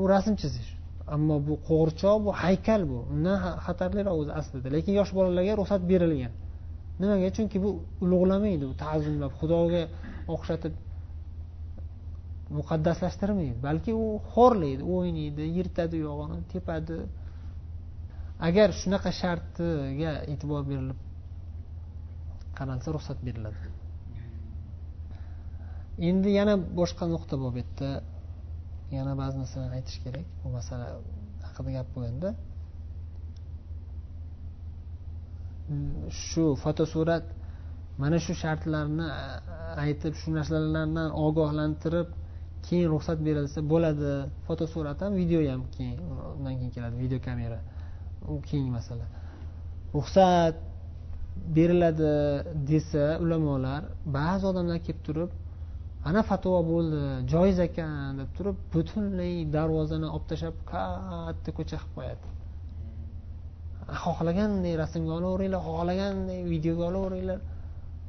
U 0.01 0.03
rasm 0.13 0.33
chizish. 0.41 0.69
Ammo 1.15 1.35
bu 1.47 1.55
qo'g'irchoq 1.67 2.17
bu 2.25 2.31
haykal 2.41 2.81
bu. 2.91 2.99
Undan 3.13 3.37
xatarliroq 3.65 4.15
o'zi 4.21 4.31
aslida. 4.39 4.67
Lekin 4.75 4.93
yosh 4.99 5.11
bolalarga 5.17 5.53
ruxsat 5.61 5.81
berilgan. 5.91 6.33
Nimaga? 6.99 7.29
Chunki 7.37 7.57
bu 7.65 7.69
ulug'lamaydi 8.03 8.65
u 8.71 8.73
ta'zimlab 8.83 9.33
xudoga 9.39 9.83
o'xshatib 10.33 10.73
muqaddaslashtirmaydi. 12.57 13.57
Balki 13.67 13.91
u 14.03 14.05
xo'rlaydi 14.33 14.83
o'ynaydi 14.95 15.43
yirtadi 15.57 15.93
u 15.99 16.01
yog'ini 16.09 16.39
tepadi. 16.53 16.97
Agar 18.47 18.67
shunaqa 18.81 19.11
shartiga 19.21 20.11
e'tibor 20.31 20.61
berilib 20.71 20.99
qaralsa 22.57 22.89
ruxsat 22.95 23.19
beriladi. 23.27 23.61
Endi 26.09 26.29
yana 26.39 26.53
boshqa 26.79 27.05
nuqta 27.13 27.35
bor 27.41 27.51
bu 27.55 27.59
yerda 27.61 27.89
yana 28.97 29.13
ba'zi 29.21 29.35
narsalarni 29.41 29.75
aytish 29.79 29.99
kerak. 30.03 30.25
Bu 30.43 30.47
masala 30.57 30.85
haqida 31.45 31.69
gap 31.77 31.87
bo'lganda. 31.95 32.29
Shu 36.27 36.43
fotosurat 36.63 37.25
mana 38.01 38.17
shu 38.25 38.33
shartlarni 38.43 39.07
aytib 39.85 40.13
shu 40.21 40.29
narsalardan 40.37 41.11
ogohlantirib 41.25 42.07
keyin 42.65 42.87
ruxsat 42.93 43.19
berilsa 43.27 43.59
bo'ladi. 43.73 44.13
Fotosurat 44.47 44.97
ham 45.03 45.11
video 45.21 45.39
ham 45.51 45.61
keyin 45.75 45.99
undan 46.37 46.53
keyin 46.59 46.71
keladi 46.75 46.95
video 47.03 47.19
kamera. 47.27 47.59
U 48.31 48.33
keyingi 48.49 48.71
masala. 48.77 49.05
Ruxsat 49.95 50.55
beriladi 51.55 52.13
desa 52.69 53.05
ulamolar 53.23 53.81
ba'zi 54.17 54.43
odamlar 54.51 54.79
kelib 54.85 55.01
turib 55.07 55.29
ana 56.09 56.21
fatvo 56.29 56.59
bo'ldi 56.71 57.01
joiz 57.33 57.57
ekan 57.67 58.19
deb 58.19 58.29
turib 58.37 58.57
butunlay 58.73 59.33
darvozani 59.55 60.07
olib 60.15 60.25
tashlab 60.31 60.57
katta 60.71 61.49
ko'cha 61.57 61.77
qilib 61.81 61.93
qo'yadi. 61.97 62.25
Xohlaganday 64.03 64.73
rasmga 64.83 65.11
olaveringlar 65.19 65.61
xohlaganday 65.69 66.39
videoga 66.53 66.83
olaveringlar 66.91 67.39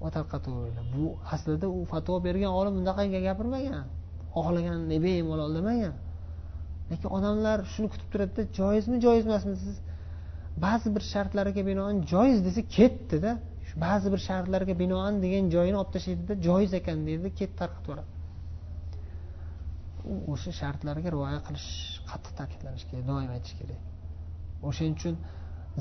va 0.03 0.09
tarqataveringlar. 0.17 0.87
Bu 0.95 1.05
aslida 1.35 1.67
u 1.79 1.81
fatvo 1.93 2.15
bergan 2.27 2.53
olim 2.61 2.75
bunaqa 2.81 3.05
gapirmagan 3.29 3.87
xohlaganday 4.35 4.99
bemalol 5.07 5.51
demagan 5.59 5.95
lekin 6.91 7.09
odamlar 7.17 7.59
shuni 7.73 7.89
kutib 7.93 8.09
turadida 8.13 8.43
joizmi 8.59 8.97
joiz 9.07 9.25
emasmi 9.29 9.57
siz? 9.65 9.77
Ba'zi 10.65 10.89
bir 10.95 11.03
shartlarga 11.13 11.63
binoan 11.71 11.97
joiz 12.13 12.39
desa 12.47 12.63
ketdida 12.77 13.33
ba'zi 13.85 14.13
bir 14.13 14.21
shartlarga 14.29 14.75
binoan 14.83 15.15
degan 15.25 15.45
joyini 15.55 15.77
olib 15.83 15.93
tashlaydida 15.97 16.35
joiz 16.47 16.73
ekan 16.81 16.99
deydi 17.09 17.29
ketib 17.39 17.57
tarqatib 17.61 17.85
yuboradi. 17.89 18.11
O'sha 20.33 20.53
shartlarga 20.61 21.09
rioya 21.17 21.41
qilish 21.47 21.69
qattiq 22.11 22.33
ta'kidlanishi 22.41 22.87
kerak 22.91 23.05
doim 23.11 23.31
aytish 23.37 23.55
kerak. 23.61 23.81
O'shaning 24.69 24.95
uchun 24.99 25.15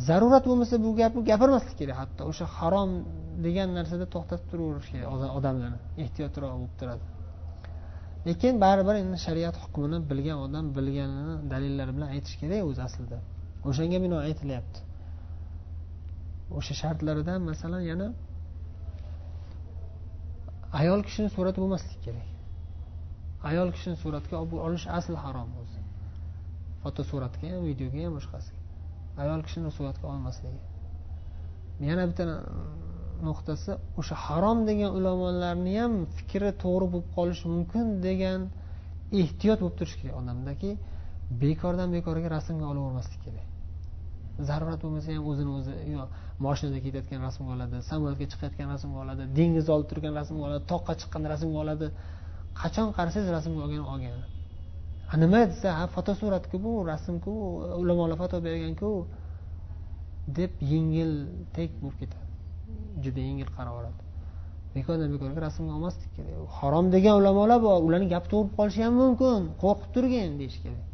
zarurat 0.08 0.44
bo'lmasa 0.50 0.76
bu 0.86 0.90
gapni 1.02 1.22
gapirmaslik 1.32 1.78
kerak 1.82 1.98
hatto. 2.02 2.22
O'sha 2.32 2.46
harom 2.58 2.92
degan 3.46 3.70
narsada 3.78 4.06
to'xtatib 4.16 4.48
turaverish 4.52 4.90
kerak 4.94 5.08
odamlarni 5.38 5.80
ehtiyotroq 6.04 6.52
bo'lib 6.58 6.76
turadi. 6.82 7.04
Lekin 8.28 8.54
baribir 8.66 8.96
endi 9.04 9.18
shariat 9.26 9.56
hukmini 9.64 9.98
bilgan 10.12 10.38
odam 10.46 10.66
bilganini 10.78 11.36
dalillar 11.54 11.90
bilan 11.96 12.10
aytish 12.16 12.36
kerak 12.42 12.62
o'zi 12.70 12.82
aslida. 12.88 13.18
O'shanga 13.70 13.98
binoan 14.06 14.24
aytilyapti. 14.30 14.89
O'sha 16.58 16.74
shartlaridan 16.82 17.40
masalan 17.50 17.84
yana 17.92 18.08
ayol 20.80 21.02
kishini 21.08 21.30
surati 21.36 21.58
bo'lmasligi 21.64 22.00
kerak. 22.06 22.28
Ayol 23.50 23.70
kishini 23.76 23.98
suratga 24.04 24.36
olish 24.68 24.86
asli 24.98 25.18
harom 25.26 25.50
o'zi 25.62 25.80
fotosuratga 26.82 27.46
ham 27.54 27.62
videoga 27.70 28.00
ham 28.06 28.14
boshqasiga. 28.20 28.60
Ayol 29.24 29.42
kishini 29.46 29.72
suratga 29.78 30.06
olmasligi. 30.14 30.62
Yana 31.90 32.04
bitta 32.10 32.24
nuqtasi 33.28 33.72
o'sha 34.00 34.16
harom 34.26 34.60
degan 34.70 34.90
ulamolarni 34.98 35.74
ham 35.82 35.94
fikri 36.18 36.52
to'g'ri 36.64 36.86
bo'lib 36.94 37.08
qolishi 37.18 37.46
mumkin 37.56 37.86
degan 38.08 38.40
ehtiyot 39.22 39.60
bo'lib 39.64 39.76
turishi 39.80 39.98
kerak. 40.02 40.16
Odamdaki 40.22 40.70
bekordan 41.44 41.90
bekorga 41.98 42.28
rasmga 42.36 42.66
olavermaslik 42.72 43.22
kerak. 43.28 43.49
Zarurat 44.48 44.80
bo'lmasa 44.84 45.10
ham 45.16 45.26
o'zini 45.32 45.52
o'zi 45.58 45.74
yo 45.96 46.02
moshinada 46.46 46.80
ketayotgan 46.86 47.20
rasmga 47.28 47.52
oladi 47.56 47.76
samolyotga 47.90 48.26
chiqayotgan 48.32 48.68
rasmga 48.74 48.98
oladi 49.04 49.24
dengizda 49.38 49.72
olib 49.78 49.88
turgan 49.92 50.14
rasmga 50.20 50.44
oladi 50.48 50.64
toqqa 50.74 50.94
chiqqan 51.02 51.24
rasmga 51.34 51.58
oladi. 51.64 51.88
Qachon 52.62 52.88
qarasangiz 52.98 53.30
rasmga 53.38 53.60
olgan 53.66 53.84
olgan? 53.94 54.22
Nima 55.24 55.40
desa 55.52 55.70
ha 55.80 55.86
fotosuratku 55.96 56.56
bu 56.66 56.72
rasmku 56.92 57.32
ulamolar 57.82 58.18
foto 58.24 58.36
berganku 58.48 58.90
deb 60.38 60.52
yengil 60.72 61.12
tek 61.56 61.70
bo'lib 61.82 61.98
ketadi. 62.02 62.28
Juda 63.04 63.22
yengil 63.30 63.50
qaraveradi 63.58 64.02
bekordan 64.76 65.08
bekorga 65.14 65.40
rasmga 65.48 65.72
olmaslik 65.78 66.10
kerak. 66.16 66.34
Harom 66.58 66.86
degan 66.96 67.16
ulamolar 67.22 67.60
bor 67.66 67.78
ularni 67.88 68.08
gapi 68.14 68.28
to'g'ri 68.34 68.50
qolishi 68.58 68.82
ham 68.86 68.94
mumkin 69.04 69.40
qo'rqib 69.64 69.90
turgin 69.96 70.30
deyish 70.42 70.58
kerak. 70.64 70.89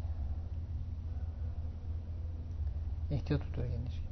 Ehtiyot 3.14 3.40
bo'lib 3.42 3.54
turgan 3.54 3.82
deyish 3.86 4.06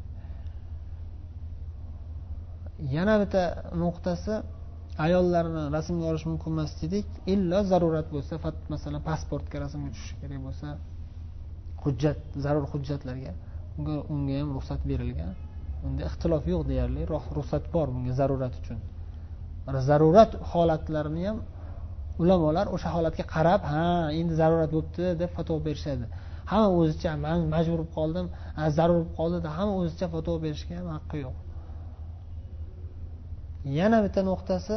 yana 2.97 3.15
bitta 3.23 3.43
nuqtasi 3.83 4.35
ayollarni 5.07 5.63
rasmga 5.77 6.07
olish 6.11 6.27
mumkin 6.31 6.51
emas 6.55 6.73
dedik. 6.83 7.07
Illo 7.35 7.59
zarurat 7.71 8.09
bo'lsa 8.15 8.35
masalan 8.73 9.03
pasportga 9.09 9.57
rasmga 9.65 9.91
tushishi 9.95 10.17
kerak 10.23 10.41
bo'lsa 10.47 10.69
hujjat 11.85 12.19
zarur 12.45 12.65
hujjatlarga 12.73 13.33
unga 13.79 13.95
unga 14.13 14.35
ham 14.41 14.51
ruxsat 14.57 14.81
berilgan. 14.91 15.33
Unda 15.87 16.03
ixtilof 16.09 16.45
yo'q 16.53 16.63
deyarli. 16.71 17.03
Ruxsat 17.39 17.65
bor 17.75 17.87
bunga 17.95 18.13
zarurat 18.21 18.55
uchun. 18.61 18.79
Zarurat 19.91 20.31
holatlarini 20.53 21.25
ham 21.29 21.39
ulamolar 22.23 22.67
o'sha 22.75 22.89
holatga 22.97 23.25
qarab 23.35 23.61
ha 23.73 23.85
endi 24.21 24.35
zarurat 24.41 24.71
bo'libdi 24.75 25.05
deb 25.23 25.31
fatvo 25.37 25.57
berishadi. 25.69 26.05
Hamma 26.51 26.69
o'zicha 26.81 27.11
man 27.25 27.39
majbur 27.55 27.81
bo'lib 27.81 27.91
qoldim 27.99 28.27
zarur 28.77 28.97
bo'lib 28.99 29.13
qoldi 29.19 29.49
hamma 29.59 29.75
o'zicha 29.81 30.07
fatvo 30.15 30.35
berishga 30.45 30.75
ham 30.81 30.89
haqqi 30.97 31.17
yo'q. 31.25 31.37
Yana 33.79 33.99
bitta 34.05 34.21
nuqtasi 34.31 34.75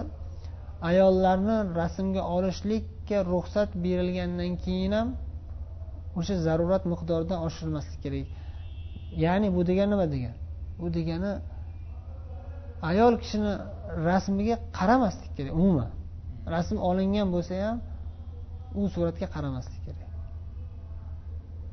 ayollarni 0.90 1.58
rasmga 1.80 2.22
olishlikka 2.36 3.18
ruxsat 3.34 3.70
berilgandan 3.84 4.52
keyin 4.64 4.94
ham 4.98 5.08
o'sha 6.20 6.36
zarurat 6.48 6.84
miqdoridan 6.92 7.40
oshirmaslik 7.48 8.00
kerak. 8.04 8.28
Ya'ni 9.26 9.48
bu 9.56 9.62
degani 9.70 9.92
nima 9.94 10.06
degani 10.14 10.38
bu 10.80 10.88
degani 10.98 11.32
ayol 12.90 13.14
kishini 13.22 13.54
rasmiga 14.08 14.56
qaramaslik 14.78 15.32
kerak 15.38 15.54
umuman. 15.62 15.90
Rasm 16.54 16.78
olingan 16.90 17.28
bo'lsa 17.36 17.54
ham 17.66 17.78
u 18.80 18.82
suratga 18.94 19.28
qaramaslik 19.36 19.82
kerak. 19.88 20.07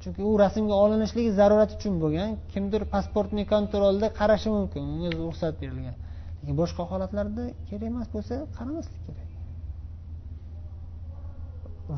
Chunki 0.05 0.23
u 0.31 0.33
rasmga 0.45 0.75
olinishligi 0.85 1.31
zarurat 1.41 1.71
uchun 1.77 1.95
bo'lgan. 2.03 2.31
Kimdir 2.53 2.83
pasportni 2.95 3.45
kontrolda 3.55 4.07
qarashi 4.21 4.49
mumkin 4.57 4.83
unga 4.95 5.11
ruxsat 5.21 5.55
berilgan. 5.63 5.97
Lekin 6.41 6.57
boshqa 6.63 6.83
holatlarda 6.91 7.45
kerak 7.69 7.89
emas 7.93 8.09
bo'lsa 8.15 8.35
qaramaslik 8.57 9.03
kerak. 9.09 9.29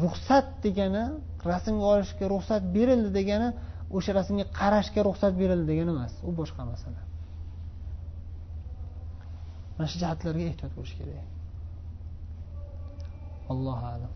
Ruxsat 0.02 0.46
degani 0.64 1.04
rasmga 1.50 1.86
olishga 1.92 2.26
ruxsat 2.34 2.62
berildi 2.76 3.10
degani 3.18 3.48
o'sha 3.96 4.10
rasmga 4.18 4.44
qarashga 4.60 5.00
ruxsat 5.08 5.32
berildi 5.40 5.66
degani 5.72 5.90
emas. 5.96 6.12
U 6.28 6.30
boshqa 6.40 6.62
masala. 6.72 7.00
Mana 9.76 9.88
shu 9.90 9.96
jihatlarga 10.02 10.44
ehtiyot 10.50 10.72
bo'lish 10.78 10.94
kerak. 11.00 11.26
Allohu 13.52 13.84
alam. 13.94 14.12